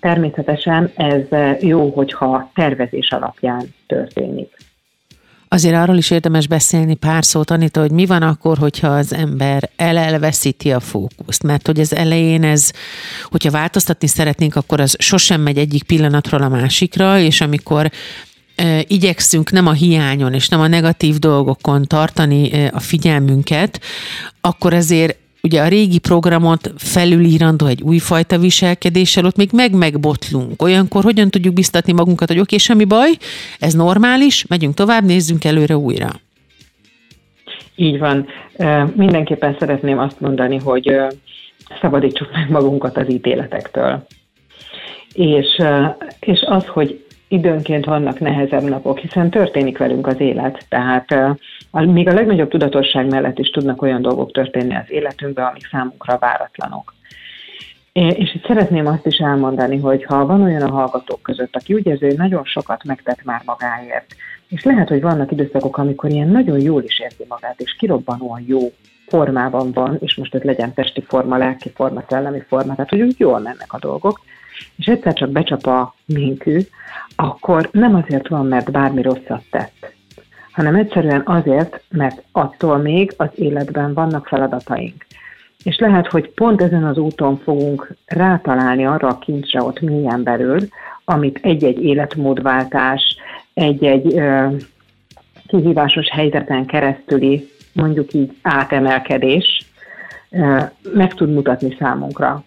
természetesen 0.00 0.90
ez 0.94 1.22
jó, 1.60 1.90
hogyha 1.90 2.50
tervezés 2.54 3.10
alapján 3.10 3.74
történik. 3.86 4.56
Azért 5.48 5.74
arról 5.74 5.96
is 5.96 6.10
érdemes 6.10 6.46
beszélni 6.46 6.94
pár 6.94 7.24
szót, 7.24 7.50
Anita, 7.50 7.80
hogy 7.80 7.90
mi 7.90 8.06
van 8.06 8.22
akkor, 8.22 8.58
hogyha 8.58 8.88
az 8.88 9.14
ember 9.14 9.70
elelveszíti 9.76 10.72
a 10.72 10.80
fókuszt. 10.80 11.42
Mert 11.42 11.66
hogy 11.66 11.80
az 11.80 11.94
elején 11.94 12.44
ez, 12.44 12.70
hogyha 13.24 13.50
változtatni 13.50 14.06
szeretnénk, 14.06 14.56
akkor 14.56 14.80
az 14.80 14.96
sosem 14.98 15.40
megy 15.40 15.58
egyik 15.58 15.82
pillanatról 15.82 16.42
a 16.42 16.48
másikra, 16.48 17.18
és 17.18 17.40
amikor 17.40 17.90
igyekszünk 18.86 19.50
nem 19.50 19.66
a 19.66 19.72
hiányon 19.72 20.34
és 20.34 20.48
nem 20.48 20.60
a 20.60 20.66
negatív 20.66 21.16
dolgokon 21.18 21.84
tartani 21.84 22.66
a 22.72 22.80
figyelmünket, 22.80 23.80
akkor 24.40 24.74
azért 24.74 25.16
ugye 25.42 25.62
a 25.62 25.68
régi 25.68 25.98
programot 25.98 26.72
felülírandó 26.76 27.66
egy 27.66 27.82
újfajta 27.82 28.38
viselkedéssel, 28.38 29.24
ott 29.24 29.36
még 29.36 29.50
meg-megbotlunk. 29.52 30.62
Olyankor 30.62 31.02
hogyan 31.02 31.30
tudjuk 31.30 31.54
biztatni 31.54 31.92
magunkat, 31.92 32.28
hogy 32.28 32.38
oké, 32.38 32.56
semmi 32.56 32.84
baj, 32.84 33.10
ez 33.58 33.72
normális, 33.72 34.46
megyünk 34.46 34.74
tovább, 34.74 35.04
nézzünk 35.04 35.44
előre 35.44 35.76
újra. 35.76 36.10
Így 37.76 37.98
van. 37.98 38.26
Mindenképpen 38.96 39.56
szeretném 39.58 39.98
azt 39.98 40.20
mondani, 40.20 40.58
hogy 40.58 40.96
szabadítsuk 41.80 42.32
meg 42.32 42.50
magunkat 42.50 42.96
az 42.96 43.10
ítéletektől. 43.10 44.06
És, 45.12 45.62
és 46.20 46.40
az, 46.46 46.66
hogy 46.66 47.04
időnként 47.32 47.84
vannak 47.84 48.20
nehezebb 48.20 48.62
napok, 48.62 48.98
hiszen 48.98 49.30
történik 49.30 49.78
velünk 49.78 50.06
az 50.06 50.20
élet, 50.20 50.64
tehát 50.68 51.14
még 51.70 52.08
a 52.08 52.12
legnagyobb 52.12 52.50
tudatosság 52.50 53.08
mellett 53.08 53.38
is 53.38 53.50
tudnak 53.50 53.82
olyan 53.82 54.02
dolgok 54.02 54.32
történni 54.32 54.74
az 54.74 54.84
életünkben, 54.90 55.44
amik 55.44 55.68
számunkra 55.70 56.18
váratlanok. 56.18 56.94
És 57.92 58.34
itt 58.34 58.46
szeretném 58.46 58.86
azt 58.86 59.06
is 59.06 59.16
elmondani, 59.16 59.78
hogy 59.78 60.04
ha 60.04 60.26
van 60.26 60.42
olyan 60.42 60.62
a 60.62 60.70
hallgatók 60.70 61.22
között, 61.22 61.56
aki 61.56 61.74
úgy 61.74 61.86
érzi, 61.86 62.06
hogy 62.06 62.16
nagyon 62.16 62.44
sokat 62.44 62.84
megtett 62.84 63.24
már 63.24 63.42
magáért, 63.44 64.14
és 64.48 64.62
lehet, 64.62 64.88
hogy 64.88 65.00
vannak 65.00 65.32
időszakok, 65.32 65.78
amikor 65.78 66.10
ilyen 66.10 66.28
nagyon 66.28 66.60
jól 66.60 66.82
is 66.82 67.00
érzi 67.00 67.24
magát, 67.28 67.60
és 67.60 67.76
kirobbanóan 67.78 68.44
jó 68.46 68.72
formában 69.06 69.72
van, 69.72 69.96
és 70.00 70.14
most 70.14 70.34
ez 70.34 70.42
legyen 70.42 70.74
testi 70.74 71.00
forma, 71.00 71.36
lelki 71.36 71.70
forma, 71.74 72.04
szellemi 72.08 72.40
forma, 72.48 72.74
tehát 72.74 72.90
hogy 72.90 73.00
úgy 73.00 73.18
jól 73.18 73.38
mennek 73.38 73.72
a 73.72 73.78
dolgok, 73.78 74.20
és 74.76 74.86
egyszer 74.86 75.12
csak 75.12 75.30
becsap 75.30 75.66
a 75.66 75.94
minkű, 76.04 76.60
akkor 77.22 77.68
nem 77.72 77.94
azért 77.94 78.28
van, 78.28 78.46
mert 78.46 78.70
bármi 78.70 79.02
rosszat 79.02 79.42
tett, 79.50 79.94
hanem 80.52 80.74
egyszerűen 80.74 81.22
azért, 81.24 81.82
mert 81.90 82.22
attól 82.32 82.76
még 82.76 83.12
az 83.16 83.28
életben 83.34 83.94
vannak 83.94 84.26
feladataink. 84.26 85.06
És 85.64 85.78
lehet, 85.78 86.06
hogy 86.06 86.30
pont 86.30 86.62
ezen 86.62 86.84
az 86.84 86.98
úton 86.98 87.36
fogunk 87.36 87.94
rátalálni 88.06 88.86
arra 88.86 89.08
a 89.08 89.18
kincsre 89.18 89.62
ott 89.62 89.80
mélyen 89.80 90.22
belül, 90.22 90.60
amit 91.04 91.38
egy-egy 91.42 91.84
életmódváltás, 91.84 93.16
egy-egy 93.54 94.14
ö, 94.14 94.46
kihívásos 95.46 96.08
helyzeten 96.10 96.66
keresztüli, 96.66 97.48
mondjuk 97.72 98.12
így 98.12 98.36
átemelkedés 98.42 99.66
ö, 100.30 100.58
meg 100.94 101.14
tud 101.14 101.32
mutatni 101.32 101.76
számunkra. 101.78 102.44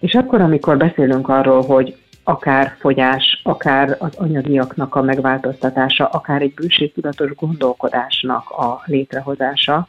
És 0.00 0.14
akkor, 0.14 0.40
amikor 0.40 0.76
beszélünk 0.76 1.28
arról, 1.28 1.62
hogy 1.62 1.96
akár 2.24 2.76
fogyás, 2.78 3.40
akár 3.42 3.96
az 3.98 4.14
anyagiaknak 4.16 4.94
a 4.94 5.02
megváltoztatása, 5.02 6.06
akár 6.06 6.42
egy 6.42 6.54
bőségtudatos 6.54 7.34
gondolkodásnak 7.34 8.50
a 8.50 8.82
létrehozása, 8.84 9.86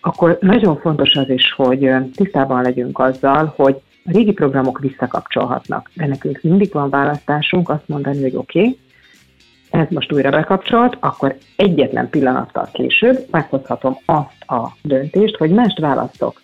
akkor 0.00 0.38
nagyon 0.40 0.76
fontos 0.76 1.14
az 1.14 1.28
is, 1.28 1.52
hogy 1.52 1.90
tisztában 2.14 2.62
legyünk 2.62 2.98
azzal, 2.98 3.52
hogy 3.56 3.82
a 4.04 4.10
régi 4.12 4.32
programok 4.32 4.78
visszakapcsolhatnak, 4.78 5.90
de 5.94 6.06
nekünk 6.06 6.40
mindig 6.42 6.72
van 6.72 6.90
választásunk 6.90 7.68
azt 7.68 7.88
mondani, 7.88 8.22
hogy 8.22 8.36
oké, 8.36 8.58
okay, 8.58 8.78
ez 9.70 9.86
most 9.90 10.12
újra 10.12 10.30
bekapcsolt, 10.30 10.96
akkor 11.00 11.36
egyetlen 11.56 12.10
pillanattal 12.10 12.68
később 12.72 13.26
meghozhatom 13.30 13.98
azt 14.04 14.42
a 14.46 14.72
döntést, 14.82 15.36
hogy 15.36 15.50
mást 15.50 15.78
választok. 15.78 16.40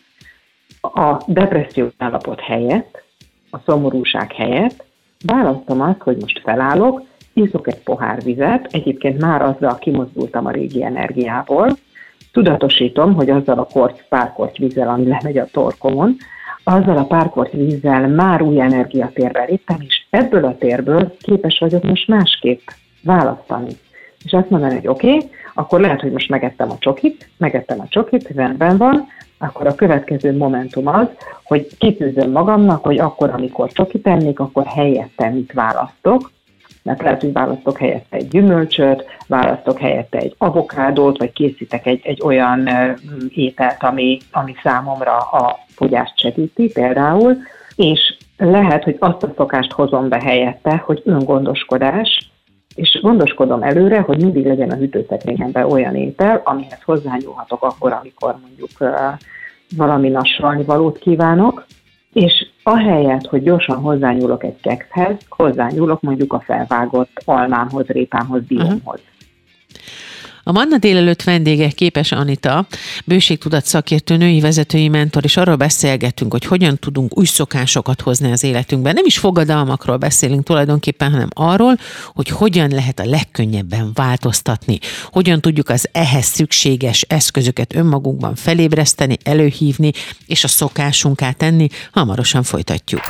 A 0.80 1.22
depresszió 1.26 1.88
állapot 1.98 2.40
helyett, 2.40 3.02
a 3.50 3.58
szomorúság 3.64 4.32
helyett 4.32 4.84
választom 5.26 5.80
azt, 5.80 6.00
hogy 6.00 6.16
most 6.20 6.40
felállok, 6.44 7.02
iszok 7.32 7.66
egy 7.66 7.82
pohár 7.82 8.22
vizet, 8.22 8.66
egyébként 8.70 9.20
már 9.20 9.42
azzal 9.42 9.78
kimozdultam 9.78 10.46
a 10.46 10.50
régi 10.50 10.84
energiából, 10.84 11.76
tudatosítom, 12.32 13.14
hogy 13.14 13.30
azzal 13.30 13.58
a 13.58 13.68
korty, 13.72 14.00
párkorty 14.08 14.58
vízzel, 14.58 14.88
ami 14.88 15.08
lemegy 15.08 15.38
a 15.38 15.48
torkomon, 15.52 16.16
azzal 16.64 16.96
a 16.96 17.04
párkorty 17.04 17.56
vízzel 17.56 18.08
már 18.08 18.42
új 18.42 18.60
energiatérbe 18.60 19.44
léptem, 19.44 19.76
és 19.80 20.04
ebből 20.10 20.44
a 20.44 20.56
térből 20.56 21.16
képes 21.18 21.58
vagyok 21.58 21.82
most 21.82 22.08
másképp 22.08 22.60
választani. 23.02 23.70
És 24.24 24.32
azt 24.32 24.50
mondani, 24.50 24.74
hogy 24.74 24.86
oké, 24.86 25.14
okay, 25.14 25.28
akkor 25.54 25.80
lehet, 25.80 26.00
hogy 26.00 26.12
most 26.12 26.28
megettem 26.28 26.70
a 26.70 26.78
csokit, 26.78 27.30
megettem 27.36 27.80
a 27.80 27.86
csokit, 27.88 28.28
rendben 28.28 28.76
van, 28.76 29.06
akkor 29.42 29.66
a 29.66 29.74
következő 29.74 30.36
momentum 30.36 30.86
az, 30.86 31.06
hogy 31.44 31.76
kitűzöm 31.78 32.30
magamnak, 32.30 32.84
hogy 32.84 32.98
akkor, 32.98 33.30
amikor 33.30 33.72
csokit 33.72 34.06
ennék, 34.06 34.40
akkor 34.40 34.64
helyette 34.66 35.28
mit 35.28 35.52
választok, 35.52 36.30
mert 36.82 37.02
lehet, 37.02 37.20
hogy 37.20 37.32
választok 37.32 37.78
helyette 37.78 38.16
egy 38.16 38.28
gyümölcsöt, 38.28 39.04
választok 39.26 39.78
helyette 39.78 40.18
egy 40.18 40.34
avokádót, 40.38 41.18
vagy 41.18 41.32
készítek 41.32 41.86
egy, 41.86 42.00
egy 42.04 42.20
olyan 42.24 42.68
ételt, 43.28 43.82
ami, 43.82 44.18
ami 44.32 44.54
számomra 44.62 45.16
a 45.16 45.58
fogyást 45.68 46.18
segíti 46.18 46.70
például, 46.72 47.36
és 47.76 48.16
lehet, 48.36 48.84
hogy 48.84 48.96
azt 48.98 49.22
a 49.22 49.32
szokást 49.36 49.72
hozom 49.72 50.08
be 50.08 50.20
helyette, 50.20 50.82
hogy 50.84 51.02
öngondoskodás, 51.04 52.31
és 52.74 52.98
gondoskodom 53.02 53.62
előre, 53.62 54.00
hogy 54.00 54.22
mindig 54.22 54.46
legyen 54.46 54.70
a 54.70 54.74
hűtőszekrényemben 54.74 55.64
olyan 55.64 55.94
étel, 55.94 56.40
amihez 56.44 56.82
hozzányúlhatok 56.84 57.62
akkor, 57.62 57.92
amikor 57.92 58.36
mondjuk 58.40 58.94
valami 59.76 60.08
nassalni 60.08 60.64
valót 60.64 60.98
kívánok, 60.98 61.66
és 62.12 62.46
ahelyett, 62.62 63.26
hogy 63.26 63.42
gyorsan 63.42 63.76
hozzányúlok 63.76 64.44
egy 64.44 64.60
kekszhez, 64.60 65.16
hozzányúlok 65.28 66.00
mondjuk 66.00 66.32
a 66.32 66.40
felvágott 66.40 67.22
almámhoz, 67.24 67.86
répámhoz, 67.86 68.42
diómhoz. 68.46 68.80
Uh-huh. 68.82 69.11
A 70.44 70.52
Manna 70.52 70.78
délelőtt 70.78 71.22
vendége 71.22 71.68
Képes 71.68 72.12
Anita, 72.12 72.66
bőségtudat 73.04 73.66
szakértő, 73.66 74.16
női 74.16 74.40
vezetői 74.40 74.88
mentor, 74.88 75.24
és 75.24 75.36
arról 75.36 75.56
beszélgetünk, 75.56 76.32
hogy 76.32 76.44
hogyan 76.44 76.78
tudunk 76.78 77.18
új 77.18 77.24
szokásokat 77.24 78.00
hozni 78.00 78.32
az 78.32 78.44
életünkben. 78.44 78.94
Nem 78.94 79.04
is 79.06 79.18
fogadalmakról 79.18 79.96
beszélünk 79.96 80.44
tulajdonképpen, 80.44 81.10
hanem 81.10 81.28
arról, 81.32 81.78
hogy 82.14 82.28
hogyan 82.28 82.70
lehet 82.70 83.00
a 83.00 83.04
legkönnyebben 83.04 83.90
változtatni, 83.94 84.78
hogyan 85.12 85.40
tudjuk 85.40 85.68
az 85.68 85.88
ehhez 85.92 86.24
szükséges 86.24 87.02
eszközöket 87.08 87.74
önmagunkban 87.74 88.34
felébreszteni, 88.34 89.16
előhívni, 89.24 89.92
és 90.26 90.44
a 90.44 90.48
szokásunká 90.48 91.30
tenni. 91.30 91.68
Hamarosan 91.92 92.42
folytatjuk. 92.42 93.02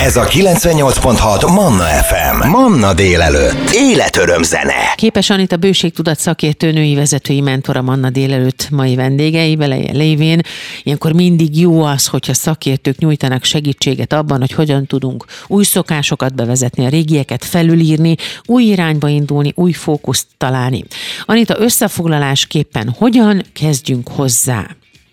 Ez 0.00 0.16
a 0.16 0.24
98.6 0.24 1.54
Manna 1.54 1.84
FM. 1.84 2.48
Manna 2.48 2.94
délelőtt. 2.94 3.70
Életöröm 3.72 4.42
zene. 4.42 4.94
Képes 4.94 5.30
Anita 5.30 5.56
bőségtudat 5.56 6.18
szakértő 6.18 6.54
szakértő, 6.56 6.80
női 6.80 6.94
vezetői 6.94 7.40
mentora 7.40 7.82
Manna 7.82 8.10
délelőtt 8.10 8.68
mai 8.70 8.94
vendégei, 8.94 9.56
vele 9.56 9.76
lévén. 9.92 10.40
Ilyenkor 10.82 11.12
mindig 11.12 11.60
jó 11.60 11.82
az, 11.82 12.06
hogyha 12.06 12.34
szakértők 12.34 12.98
nyújtanak 12.98 13.44
segítséget 13.44 14.12
abban, 14.12 14.40
hogy 14.40 14.52
hogyan 14.52 14.86
tudunk 14.86 15.24
új 15.46 15.64
szokásokat 15.64 16.34
bevezetni, 16.34 16.84
a 16.84 16.88
régieket 16.88 17.44
felülírni, 17.44 18.14
új 18.46 18.62
irányba 18.62 19.08
indulni, 19.08 19.52
új 19.54 19.72
fókuszt 19.72 20.26
találni. 20.36 20.84
Anita, 21.24 21.54
összefoglalásképpen 21.58 22.88
hogyan 22.98 23.42
kezdjünk 23.52 24.08
hozzá? 24.08 24.66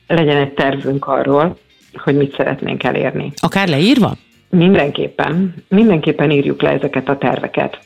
Legyen 0.08 0.38
egy 0.38 0.54
tervünk 0.54 1.06
arról, 1.06 1.58
hogy 1.94 2.16
mit 2.16 2.36
szeretnénk 2.36 2.84
elérni. 2.84 3.32
Akár 3.36 3.68
leírva? 3.68 4.18
Mindenképpen. 4.56 5.54
Mindenképpen 5.68 6.32
írjuk 6.32 6.62
le 6.62 6.70
ezeket 6.70 7.10
a 7.10 7.18
terveket. 7.18 7.80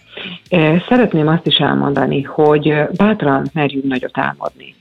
Szeretném 0.87 1.27
azt 1.27 1.45
is 1.45 1.55
elmondani, 1.55 2.21
hogy 2.21 2.73
bátran 2.97 3.49
merjünk 3.53 3.85
nagyot 3.85 4.17
álmodni. 4.17 4.75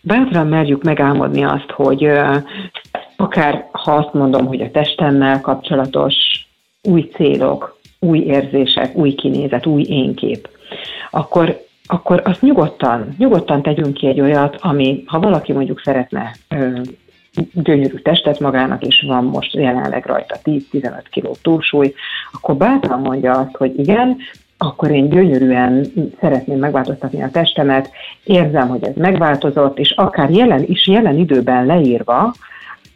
Bátran 0.00 0.46
merjük 0.46 0.82
megálmodni 0.82 1.44
azt, 1.44 1.70
hogy 1.70 2.10
akár 3.16 3.68
ha 3.72 3.94
azt 3.94 4.12
mondom, 4.12 4.46
hogy 4.46 4.60
a 4.60 4.70
testemmel 4.70 5.40
kapcsolatos 5.40 6.14
új 6.82 7.02
célok, 7.02 7.78
új 8.00 8.18
érzések, 8.18 8.96
új 8.96 9.14
kinézet, 9.14 9.66
új 9.66 9.82
énkép, 9.88 10.48
akkor, 11.10 11.64
akkor 11.86 12.22
azt 12.24 12.42
nyugodtan, 12.42 13.08
nyugodtan 13.18 13.62
tegyünk 13.62 13.94
ki 13.94 14.06
egy 14.06 14.20
olyat, 14.20 14.56
ami, 14.60 15.02
ha 15.06 15.18
valaki 15.18 15.52
mondjuk 15.52 15.80
szeretne 15.84 16.32
gyönyörű 17.52 17.96
testet 17.96 18.40
magának, 18.40 18.82
és 18.82 19.04
van 19.06 19.24
most 19.24 19.54
jelenleg 19.54 20.06
rajta 20.06 20.36
10-15 20.44 21.02
kiló 21.10 21.36
túlsúly, 21.42 21.94
akkor 22.32 22.56
bátran 22.56 23.00
mondja 23.00 23.32
azt, 23.32 23.56
hogy 23.56 23.78
igen, 23.78 24.16
akkor 24.58 24.90
én 24.90 25.08
gyönyörűen 25.08 25.86
szeretném 26.20 26.58
megváltoztatni 26.58 27.22
a 27.22 27.30
testemet, 27.30 27.90
érzem, 28.24 28.68
hogy 28.68 28.84
ez 28.84 28.94
megváltozott, 28.94 29.78
és 29.78 29.90
akár 29.90 30.30
jelen 30.30 30.64
is 30.66 30.86
jelen 30.86 31.18
időben 31.18 31.66
leírva, 31.66 32.34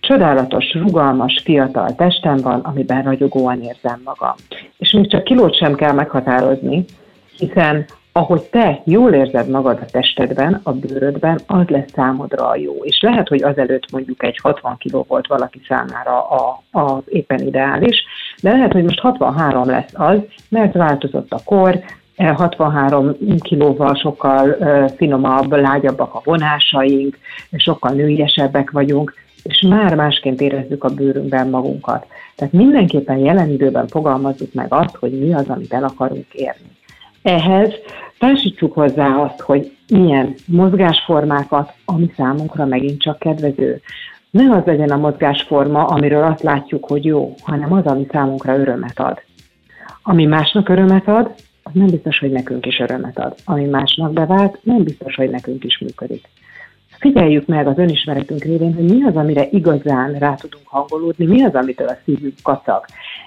csodálatos, 0.00 0.73
rugalmas, 0.73 1.40
fiatal 1.44 1.94
testem 1.94 2.37
van, 2.37 2.61
amiben 2.61 3.02
ragyogóan 3.02 3.62
érzem 3.62 4.00
magam. 4.04 4.35
És 4.78 4.92
még 4.92 5.11
csak 5.11 5.25
kilót 5.25 5.56
sem 5.56 5.75
kell 5.75 5.92
meghatározni, 5.92 6.85
hiszen 7.37 7.87
ahogy 8.12 8.43
te 8.43 8.83
jól 8.85 9.12
érzed 9.12 9.49
magad 9.49 9.79
a 9.83 9.85
testedben, 9.90 10.61
a 10.62 10.73
bőrödben, 10.73 11.40
az 11.47 11.67
lesz 11.67 11.90
számodra 11.95 12.49
a 12.49 12.57
jó. 12.57 12.75
És 12.83 13.00
lehet, 13.00 13.29
hogy 13.29 13.43
azelőtt 13.43 13.90
mondjuk 13.93 14.25
egy 14.25 14.38
60 14.43 14.76
kiló 14.76 15.05
volt 15.09 15.26
valaki 15.26 15.61
számára 15.69 16.29
a, 16.29 16.62
a 16.79 17.02
éppen 17.07 17.47
ideális, 17.47 18.05
de 18.43 18.50
lehet, 18.50 18.73
hogy 18.73 18.83
most 18.83 19.00
63 19.00 19.67
lesz 19.67 19.93
az, 19.93 20.19
mert 20.49 20.75
változott 20.75 21.33
a 21.33 21.40
kor, 21.45 21.81
63 22.17 23.17
kilóval 23.40 23.95
sokkal 23.95 24.57
finomabb, 24.97 25.52
lágyabbak 25.52 26.14
a 26.14 26.21
vonásaink, 26.25 27.19
sokkal 27.57 27.93
nőiesebbek 27.93 28.71
vagyunk, 28.71 29.14
és 29.43 29.61
már 29.69 29.95
másként 29.95 30.40
érezzük 30.40 30.85
a 30.85 30.95
bőrünkben 30.95 31.49
magunkat. 31.49 32.07
Tehát 32.37 32.52
mindenképpen 32.52 33.19
jelen 33.19 33.50
időben 33.50 33.87
fogalmazzuk 33.87 34.52
meg 34.52 34.67
azt, 34.69 34.97
hogy 34.97 35.19
mi 35.19 35.35
az, 35.35 35.49
amit 35.49 35.73
el 35.73 35.85
akarunk 35.85 36.26
érni. 36.33 36.79
Ehhez 37.23 37.75
társítsuk 38.19 38.73
hozzá 38.73 39.17
azt, 39.17 39.41
hogy 39.41 39.77
milyen 39.89 40.35
mozgásformákat, 40.47 41.73
ami 41.85 42.12
számunkra 42.17 42.65
megint 42.65 43.00
csak 43.00 43.19
kedvező. 43.19 43.81
Ne 44.31 44.57
az 44.57 44.65
legyen 44.65 44.91
a 44.91 44.97
mozgásforma, 44.97 45.85
amiről 45.85 46.23
azt 46.23 46.43
látjuk, 46.43 46.85
hogy 46.85 47.05
jó, 47.05 47.35
hanem 47.43 47.73
az, 47.73 47.85
ami 47.85 48.07
számunkra 48.11 48.59
örömet 48.59 48.99
ad. 48.99 49.21
Ami 50.03 50.25
másnak 50.25 50.69
örömet 50.69 51.09
ad, 51.09 51.35
az 51.62 51.73
nem 51.75 51.87
biztos, 51.87 52.19
hogy 52.19 52.31
nekünk 52.31 52.67
is 52.67 52.79
örömet 52.79 53.19
ad. 53.19 53.35
Ami 53.45 53.65
másnak 53.65 54.12
bevált, 54.12 54.59
nem 54.62 54.83
biztos, 54.83 55.15
hogy 55.15 55.31
nekünk 55.31 55.65
is 55.65 55.79
működik. 55.79 56.29
Figyeljük 56.99 57.47
meg 57.47 57.67
az 57.67 57.79
önismeretünk 57.79 58.43
révén, 58.43 58.75
hogy 58.75 58.85
mi 58.85 59.03
az, 59.03 59.17
amire 59.17 59.49
igazán 59.50 60.12
rá 60.12 60.35
tudunk 60.35 60.67
hangolódni, 60.67 61.27
mi 61.27 61.43
az, 61.43 61.55
amitől 61.55 61.89
a 61.89 61.97
szívünk 62.05 62.35
kacag, 62.43 62.85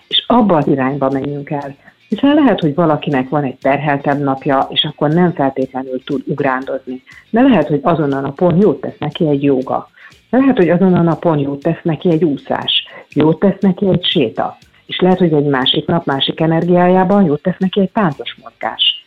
és 0.07 0.23
abba 0.27 0.57
az 0.57 0.67
irányba 0.67 1.09
menjünk 1.09 1.49
el. 1.49 1.75
Hiszen 2.09 2.33
lehet, 2.33 2.59
hogy 2.59 2.75
valakinek 2.75 3.29
van 3.29 3.43
egy 3.43 3.57
terheltebb 3.57 4.19
napja, 4.19 4.67
és 4.69 4.83
akkor 4.83 5.09
nem 5.09 5.33
feltétlenül 5.33 6.03
tud 6.03 6.21
ugrándozni. 6.25 7.03
De 7.29 7.41
lehet, 7.41 7.67
hogy 7.67 7.79
azon 7.83 8.11
a 8.11 8.19
napon 8.19 8.57
jót 8.61 8.81
tesz 8.81 8.97
neki 8.99 9.27
egy 9.27 9.43
joga. 9.43 9.89
Lehet, 10.29 10.57
hogy 10.57 10.69
azon 10.69 10.93
a 10.93 11.01
napon 11.01 11.37
jót 11.37 11.61
tesz 11.61 11.81
neki 11.83 12.09
egy 12.09 12.23
úszás, 12.23 12.87
jót 13.13 13.39
tesz 13.39 13.59
neki 13.59 13.89
egy 13.89 14.05
séta 14.05 14.57
és 14.85 14.99
lehet, 14.99 15.17
hogy 15.17 15.33
egy 15.33 15.45
másik 15.45 15.85
nap, 15.85 16.05
másik 16.05 16.39
energiájában 16.39 17.25
jót 17.25 17.41
tesz 17.41 17.57
neki 17.57 17.79
egy 17.79 17.91
táncos 17.91 18.37
mozgás. 18.43 19.05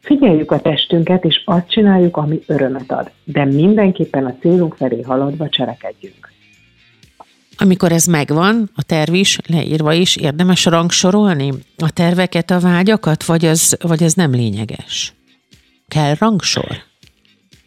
Figyeljük 0.00 0.50
a 0.50 0.60
testünket, 0.60 1.24
és 1.24 1.42
azt 1.44 1.70
csináljuk, 1.70 2.16
ami 2.16 2.40
örömet 2.46 2.92
ad, 2.92 3.10
de 3.24 3.44
mindenképpen 3.44 4.26
a 4.26 4.36
célunk 4.40 4.74
felé 4.74 5.00
haladva 5.00 5.48
cselekedjünk. 5.48 6.32
Amikor 7.58 7.92
ez 7.92 8.04
megvan, 8.04 8.70
a 8.74 8.82
terv 8.82 9.14
is 9.14 9.38
leírva 9.46 9.92
is, 9.92 10.16
érdemes 10.16 10.64
rangsorolni 10.64 11.52
a 11.78 11.90
terveket, 11.90 12.50
a 12.50 12.58
vágyakat, 12.60 13.24
vagy 13.24 13.44
az, 13.44 13.76
vagy 13.82 14.02
ez 14.02 14.14
nem 14.14 14.30
lényeges? 14.30 15.14
Kell 15.88 16.14
rangsor? 16.18 16.82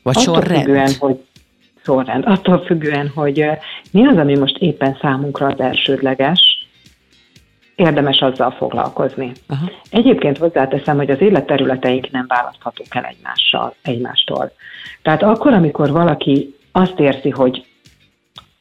Vagy 0.03 0.17
attól 0.17 0.35
sorrend? 0.35 0.63
Függően, 0.63 0.93
hogy 0.99 1.23
sorrend. 1.83 2.23
Attól 2.25 2.65
függően, 2.65 3.11
hogy 3.15 3.45
mi 3.91 4.07
az, 4.07 4.17
ami 4.17 4.37
most 4.37 4.57
éppen 4.57 4.97
számunkra 5.01 5.47
az 5.47 5.59
elsődleges, 5.59 6.67
érdemes 7.75 8.19
azzal 8.19 8.51
foglalkozni. 8.51 9.31
Aha. 9.47 9.71
Egyébként 9.89 10.37
hozzáteszem, 10.37 10.97
hogy 10.97 11.09
az 11.09 11.21
életterületeink 11.21 12.11
nem 12.11 12.25
választhatók 12.27 12.95
el 12.95 13.03
egymással, 13.03 13.75
egymástól. 13.81 14.51
Tehát 15.01 15.23
akkor, 15.23 15.53
amikor 15.53 15.91
valaki 15.91 16.55
azt 16.71 16.99
érzi, 16.99 17.29
hogy 17.29 17.65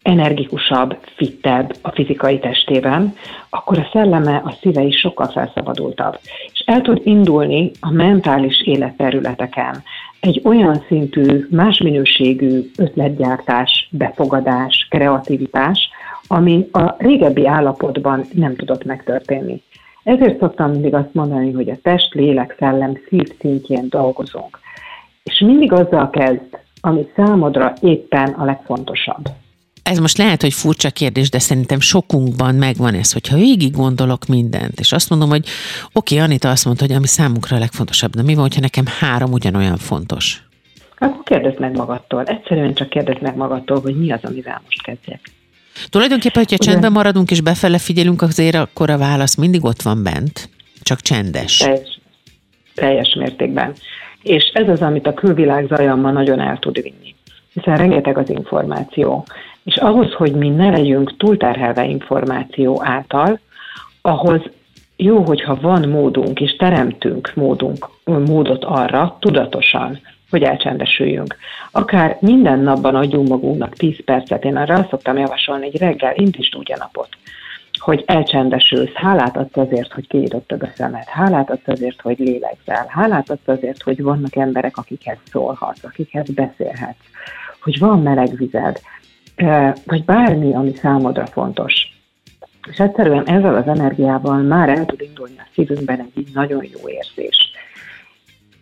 energikusabb, 0.07 0.97
fittebb 1.17 1.77
a 1.83 1.91
fizikai 1.91 2.39
testében, 2.39 3.15
akkor 3.51 3.79
a 3.79 3.89
szelleme, 3.93 4.43
a 4.45 4.57
szíve 4.61 4.83
is 4.83 4.99
sokkal 4.99 5.27
felszabadultabb. 5.27 6.19
És 6.53 6.63
el 6.67 6.81
tud 6.81 7.01
indulni 7.05 7.71
a 7.81 7.91
mentális 7.91 8.63
életterületeken 8.63 9.83
egy 10.21 10.41
olyan 10.45 10.85
szintű, 10.89 11.47
más 11.51 11.79
minőségű 11.79 12.71
ötletgyártás, 12.79 13.89
befogadás, 13.91 14.87
kreativitás, 14.91 15.91
ami 16.26 16.69
a 16.73 16.95
régebbi 16.99 17.47
állapotban 17.47 18.25
nem 18.33 18.57
tudott 18.57 18.85
megtörténni. 18.85 19.63
Ezért 20.04 20.39
szoktam 20.39 20.71
mindig 20.71 20.95
azt 20.95 21.15
mondani, 21.15 21.52
hogy 21.52 21.71
a 21.71 21.76
test, 21.83 22.15
lélek, 22.15 22.54
szellem, 22.59 22.99
szív 23.09 23.33
szintjén 23.41 23.87
dolgozunk. 23.89 24.59
És 25.23 25.39
mindig 25.39 25.73
azzal 25.73 26.11
kezd, 26.11 26.59
ami 26.80 27.09
számodra 27.17 27.73
éppen 27.80 28.28
a 28.28 28.45
legfontosabb. 28.45 29.28
Ez 29.87 29.99
most 29.99 30.19
lehet, 30.19 30.43
hogy 30.43 30.53
furcsa 30.53 30.91
kérdés, 30.91 31.31
de 31.31 31.39
szerintem 31.39 31.81
sokunkban 31.81 32.55
megvan 32.55 32.95
ez, 32.95 33.13
hogyha 33.13 33.37
végig 33.37 33.73
gondolok 33.73 34.27
mindent, 34.27 34.81
és 34.81 34.93
azt 34.93 35.11
mondom, 35.11 35.29
hogy 35.29 35.47
oké, 35.93 36.15
okay, 36.15 36.27
Anita 36.27 36.51
azt 36.51 36.65
mondta, 36.65 36.85
hogy 36.85 36.95
ami 36.95 37.07
számunkra 37.07 37.57
a 37.57 37.59
legfontosabb, 37.59 38.15
de 38.15 38.23
mi 38.23 38.35
van, 38.35 38.43
hogyha 38.43 38.61
nekem 38.61 38.85
három 39.01 39.33
ugyanolyan 39.33 39.77
fontos? 39.77 40.43
Akkor 40.99 41.23
kérdezd 41.25 41.61
meg 41.61 41.77
magadtól. 41.77 42.25
Egyszerűen 42.25 42.75
csak 42.75 42.89
kérdezd 42.89 43.23
meg 43.23 43.37
magadtól, 43.37 43.81
hogy 43.81 43.99
mi 43.99 44.13
az, 44.13 44.21
amivel 44.23 44.61
most 44.65 44.83
kezdjek. 44.83 45.21
Tulajdonképpen, 45.89 46.43
hogyha 46.43 46.57
Ugye? 46.61 46.71
csendben 46.71 46.93
maradunk 46.93 47.31
és 47.31 47.41
befele 47.41 47.79
figyelünk, 47.79 48.23
azért 48.23 48.55
akkor 48.55 48.91
a 48.91 48.99
válasz 48.99 49.35
mindig 49.35 49.65
ott 49.65 49.83
van 49.83 50.03
bent, 50.03 50.49
csak 50.83 51.01
csendes. 51.01 51.57
Teljes, 51.57 51.99
teljes 52.75 53.15
mértékben. 53.15 53.73
És 54.23 54.51
ez 54.55 54.69
az, 54.69 54.81
amit 54.81 55.07
a 55.07 55.15
külvilág 55.15 55.67
zaja 55.67 55.95
ma 55.95 56.11
nagyon 56.11 56.41
el 56.41 56.59
tud 56.59 56.83
vinni. 56.83 57.15
Hiszen 57.53 57.77
rengeteg 57.77 58.19
az 58.19 58.31
információ. 58.31 59.27
És 59.67 59.76
ahhoz, 59.76 60.13
hogy 60.13 60.33
mi 60.33 60.49
ne 60.49 60.71
legyünk 60.71 61.17
túlterhelve 61.17 61.85
információ 61.85 62.83
által, 62.85 63.39
ahhoz 64.02 64.41
jó, 64.97 65.23
hogyha 65.23 65.61
van 65.61 65.89
módunk, 65.89 66.41
és 66.41 66.57
teremtünk 66.57 67.33
módunk, 67.35 67.89
módot 68.05 68.65
arra 68.65 69.17
tudatosan, 69.21 70.00
hogy 70.31 70.43
elcsendesüljünk. 70.43 71.37
Akár 71.71 72.17
minden 72.21 72.59
napban 72.59 72.95
adjunk 72.95 73.29
magunknak 73.29 73.75
10 73.75 74.05
percet, 74.05 74.45
én 74.45 74.57
arra 74.57 74.75
azt 74.75 74.89
szoktam 74.89 75.17
javasolni, 75.17 75.71
hogy 75.71 75.81
reggel 75.81 76.15
indítsd 76.15 76.57
úgy 76.57 76.73
a 76.73 76.76
napot, 76.79 77.09
hogy 77.79 78.02
elcsendesülsz, 78.07 78.93
hálát 78.95 79.37
adsz 79.37 79.57
azért, 79.57 79.93
hogy 79.93 80.07
kinyitottad 80.07 80.63
a 80.63 80.71
szemed, 80.75 81.05
hálát 81.07 81.50
adsz 81.50 81.69
azért, 81.69 82.00
hogy 82.00 82.19
lélegzel, 82.19 82.87
hálát 82.89 83.31
adsz 83.31 83.49
azért, 83.49 83.83
hogy 83.83 84.02
vannak 84.02 84.37
emberek, 84.37 84.76
akikhez 84.76 85.19
szólhatsz, 85.31 85.85
akikhez 85.85 86.31
beszélhetsz, 86.31 87.05
hogy 87.61 87.79
van 87.79 88.02
meleg 88.02 88.37
vized, 88.37 88.81
vagy 89.85 90.05
bármi, 90.05 90.55
ami 90.55 90.75
számodra 90.75 91.27
fontos. 91.27 91.95
És 92.71 92.79
egyszerűen 92.79 93.27
ezzel 93.29 93.55
az 93.55 93.67
energiával 93.67 94.43
már 94.43 94.69
el 94.69 94.87
tud 94.87 95.01
indulni 95.01 95.35
a 95.39 95.49
szívünkben 95.55 96.11
egy 96.15 96.27
nagyon 96.35 96.65
jó 96.73 96.89
érzés. 96.89 97.51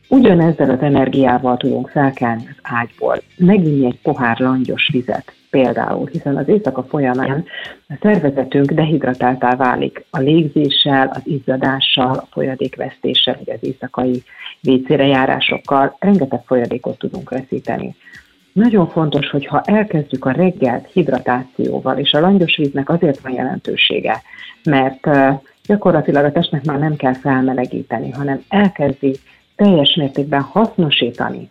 Ugyanezzel 0.08 0.70
az 0.70 0.80
energiával 0.80 1.56
tudunk 1.56 1.88
felkelni 1.88 2.48
az 2.48 2.56
ágyból, 2.62 3.22
meginni 3.36 3.86
egy 3.86 3.98
pohár 4.02 4.38
langyos 4.38 4.88
vizet 4.92 5.32
például, 5.50 6.08
hiszen 6.12 6.36
az 6.36 6.48
éjszaka 6.48 6.82
folyamán 6.82 7.44
a 7.88 7.94
szervezetünk 8.00 8.70
dehidratáltá 8.70 9.56
válik 9.56 10.04
a 10.10 10.18
légzéssel, 10.18 11.10
az 11.14 11.22
izzadással, 11.24 12.16
a 12.16 12.26
folyadékvesztéssel, 12.30 13.36
vagy 13.44 13.54
az 13.54 13.68
éjszakai 13.68 14.22
vécére 14.60 15.06
járásokkal 15.06 15.96
rengeteg 15.98 16.42
folyadékot 16.46 16.98
tudunk 16.98 17.30
veszíteni. 17.30 17.94
Nagyon 18.54 18.88
fontos, 18.88 19.30
hogy 19.30 19.46
ha 19.46 19.60
elkezdjük 19.64 20.24
a 20.24 20.30
reggelt 20.30 20.88
hidratációval, 20.92 21.98
és 21.98 22.12
a 22.12 22.20
langyos 22.20 22.56
víznek 22.56 22.88
azért 22.88 23.20
van 23.20 23.32
jelentősége, 23.32 24.22
mert 24.64 25.08
gyakorlatilag 25.66 26.24
a 26.24 26.32
testnek 26.32 26.64
már 26.64 26.78
nem 26.78 26.96
kell 26.96 27.14
felmelegíteni, 27.14 28.10
hanem 28.10 28.42
elkezdi 28.48 29.16
teljes 29.56 29.94
mértékben 29.94 30.40
hasznosítani 30.40 31.48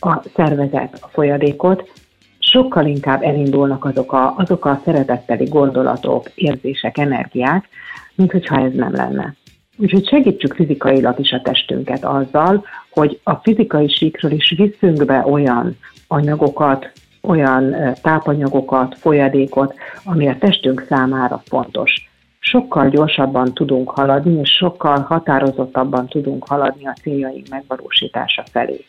a 0.00 0.22
szervezet, 0.34 0.98
a 1.00 1.08
folyadékot, 1.08 1.90
sokkal 2.38 2.86
inkább 2.86 3.22
elindulnak 3.22 3.84
azok 3.84 4.12
a, 4.12 4.34
azok 4.36 4.64
a 4.64 4.80
szeretetteli 4.84 5.44
gondolatok, 5.44 6.30
érzések, 6.34 6.98
energiák, 6.98 7.68
mint 8.14 8.32
hogyha 8.32 8.60
ez 8.60 8.72
nem 8.72 8.92
lenne. 8.92 9.34
Úgyhogy 9.76 10.08
segítsük 10.08 10.54
fizikailag 10.54 11.20
is 11.20 11.30
a 11.30 11.40
testünket 11.42 12.04
azzal, 12.04 12.64
hogy 12.90 13.20
a 13.22 13.34
fizikai 13.34 13.88
síkről 13.88 14.30
is 14.32 14.54
visszünk 14.56 15.04
be 15.04 15.24
olyan 15.26 15.76
anyagokat, 16.08 16.90
olyan 17.22 17.76
tápanyagokat, 18.02 18.98
folyadékot, 18.98 19.74
ami 20.04 20.28
a 20.28 20.38
testünk 20.38 20.84
számára 20.88 21.42
fontos 21.44 22.08
sokkal 22.46 22.88
gyorsabban 22.88 23.54
tudunk 23.54 23.90
haladni, 23.90 24.40
és 24.40 24.50
sokkal 24.50 25.00
határozottabban 25.00 26.06
tudunk 26.08 26.48
haladni 26.48 26.86
a 26.86 26.96
céljaink 27.02 27.48
megvalósítása 27.48 28.44
felé. 28.50 28.84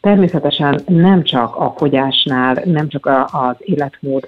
Természetesen 0.00 0.80
nem 0.86 1.22
csak 1.22 1.56
a 1.56 1.74
fogyásnál, 1.76 2.62
nem 2.64 2.88
csak 2.88 3.06
az 3.32 3.56
életmód 3.58 4.24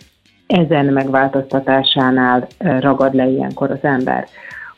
ezen 0.46 0.87
megváltoztatásánál 0.87 2.46
ragad 2.59 3.14
le 3.14 3.27
ilyenkor 3.27 3.70
az 3.70 3.83
ember, 3.83 4.27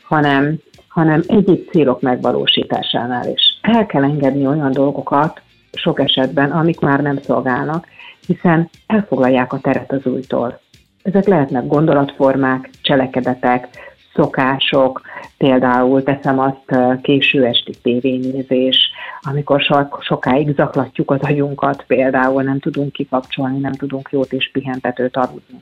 hanem, 0.03 0.57
hanem 0.87 1.23
egyéb 1.27 1.69
célok 1.69 2.01
megvalósításánál 2.01 3.27
is. 3.29 3.59
El 3.61 3.85
kell 3.85 4.03
engedni 4.03 4.47
olyan 4.47 4.71
dolgokat 4.71 5.41
sok 5.73 5.99
esetben, 5.99 6.51
amik 6.51 6.79
már 6.79 6.99
nem 6.99 7.17
szolgálnak, 7.17 7.87
hiszen 8.27 8.69
elfoglalják 8.87 9.53
a 9.53 9.59
teret 9.59 9.91
az 9.91 10.05
újtól. 10.05 10.59
Ezek 11.03 11.25
lehetnek 11.25 11.67
gondolatformák, 11.67 12.69
cselekedetek, 12.81 13.67
szokások, 14.13 15.01
például 15.37 16.03
teszem 16.03 16.39
azt 16.39 16.99
késő 17.01 17.45
esti 17.45 17.71
tévénézés, 17.81 18.91
amikor 19.21 19.61
so- 19.61 20.01
sokáig 20.01 20.55
zaklatjuk 20.55 21.11
az 21.11 21.19
agyunkat, 21.21 21.83
például 21.87 22.43
nem 22.43 22.59
tudunk 22.59 22.91
kikapcsolni, 22.91 23.59
nem 23.59 23.73
tudunk 23.73 24.09
jót 24.11 24.33
és 24.33 24.49
pihentetőt 24.51 25.17
aludni 25.17 25.61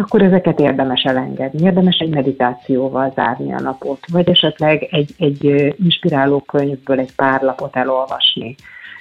akkor 0.00 0.22
ezeket 0.22 0.60
érdemes 0.60 1.02
elengedni. 1.02 1.64
Érdemes 1.64 1.96
egy 1.98 2.14
meditációval 2.14 3.12
zárni 3.14 3.52
a 3.52 3.60
napot, 3.60 3.98
vagy 4.12 4.28
esetleg 4.28 4.88
egy, 4.90 5.14
egy 5.18 5.44
inspiráló 5.84 6.40
könyvből 6.40 6.98
egy 6.98 7.14
pár 7.14 7.42
lapot 7.42 7.76
elolvasni, 7.76 8.54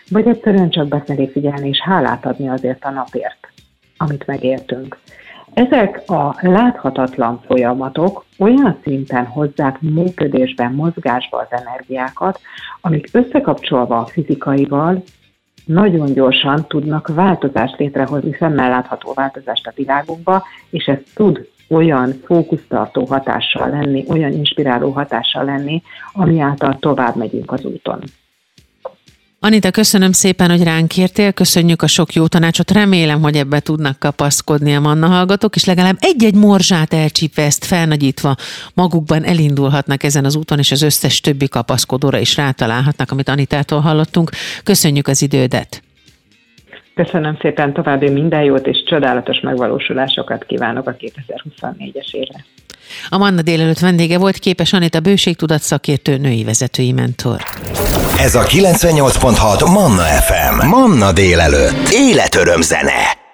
vagy 0.09 0.27
egyszerűen 0.27 0.69
csak 0.69 0.87
befelé 0.87 1.27
figyelni 1.27 1.67
és 1.67 1.81
hálát 1.81 2.25
adni 2.25 2.49
azért 2.49 2.83
a 2.83 2.89
napért, 2.89 3.47
amit 3.97 4.27
megértünk. 4.27 4.97
Ezek 5.53 6.09
a 6.09 6.35
láthatatlan 6.41 7.41
folyamatok 7.45 8.25
olyan 8.37 8.77
szinten 8.83 9.25
hozzák 9.25 9.81
működésben, 9.81 10.73
mozgásba 10.73 11.37
az 11.37 11.59
energiákat, 11.61 12.39
amik 12.81 13.09
összekapcsolva 13.11 13.97
a 13.97 14.05
fizikaival 14.05 15.03
nagyon 15.65 16.13
gyorsan 16.13 16.65
tudnak 16.67 17.07
változást 17.07 17.77
létrehozni, 17.77 18.35
szemmel 18.39 18.69
látható 18.69 19.11
változást 19.13 19.67
a 19.67 19.73
világunkba, 19.75 20.43
és 20.69 20.85
ez 20.85 20.97
tud 21.15 21.47
olyan 21.69 22.13
fókusztartó 22.25 23.05
hatással 23.05 23.69
lenni, 23.69 24.05
olyan 24.09 24.31
inspiráló 24.31 24.91
hatással 24.91 25.43
lenni, 25.43 25.81
ami 26.13 26.39
által 26.39 26.77
tovább 26.79 27.15
megyünk 27.15 27.51
az 27.51 27.65
úton. 27.65 27.99
Anita, 29.47 29.71
köszönöm 29.71 30.11
szépen, 30.11 30.49
hogy 30.49 30.63
ránk 30.63 30.87
kértél, 30.87 31.31
köszönjük 31.31 31.81
a 31.81 31.87
sok 31.87 32.13
jó 32.13 32.27
tanácsot, 32.27 32.71
remélem, 32.71 33.21
hogy 33.21 33.35
ebbe 33.35 33.59
tudnak 33.59 33.99
kapaszkodni 33.99 34.75
a 34.75 34.79
manna 34.79 35.07
hallgatók, 35.07 35.55
és 35.55 35.65
legalább 35.65 35.95
egy-egy 35.99 36.35
morzsát 36.35 36.93
elcsípve, 36.93 37.43
ezt 37.43 37.65
felnagyítva 37.65 38.35
magukban 38.73 39.23
elindulhatnak 39.23 40.03
ezen 40.03 40.25
az 40.25 40.35
úton, 40.35 40.59
és 40.59 40.71
az 40.71 40.81
összes 40.81 41.21
többi 41.21 41.47
kapaszkodóra 41.47 42.17
is 42.17 42.37
rátalálhatnak, 42.37 43.11
amit 43.11 43.29
Anitától 43.29 43.79
hallottunk. 43.79 44.29
Köszönjük 44.63 45.07
az 45.07 45.21
idődet! 45.21 45.81
Köszönöm 46.95 47.37
szépen, 47.41 47.73
további 47.73 48.09
minden 48.09 48.43
jót 48.43 48.67
és 48.67 48.83
csodálatos 48.85 49.39
megvalósulásokat 49.39 50.45
kívánok 50.45 50.87
a 50.87 50.95
2024-es 50.95 52.11
évre. 52.11 52.45
A 53.09 53.17
Manna 53.17 53.41
délelőtt 53.41 53.79
vendége 53.79 54.17
volt 54.17 54.37
képes 54.37 54.73
Anita 54.73 54.99
bőségtudat 54.99 55.61
szakértő 55.61 56.17
női 56.17 56.43
vezetői 56.43 56.91
mentor. 56.91 57.41
Ez 58.17 58.35
a 58.35 58.43
98.6 58.43 59.71
Manna 59.71 60.03
FM. 60.03 60.67
Manna 60.67 61.11
délelőtt. 61.11 61.89
Életöröm 61.89 62.61
zene. 62.61 63.26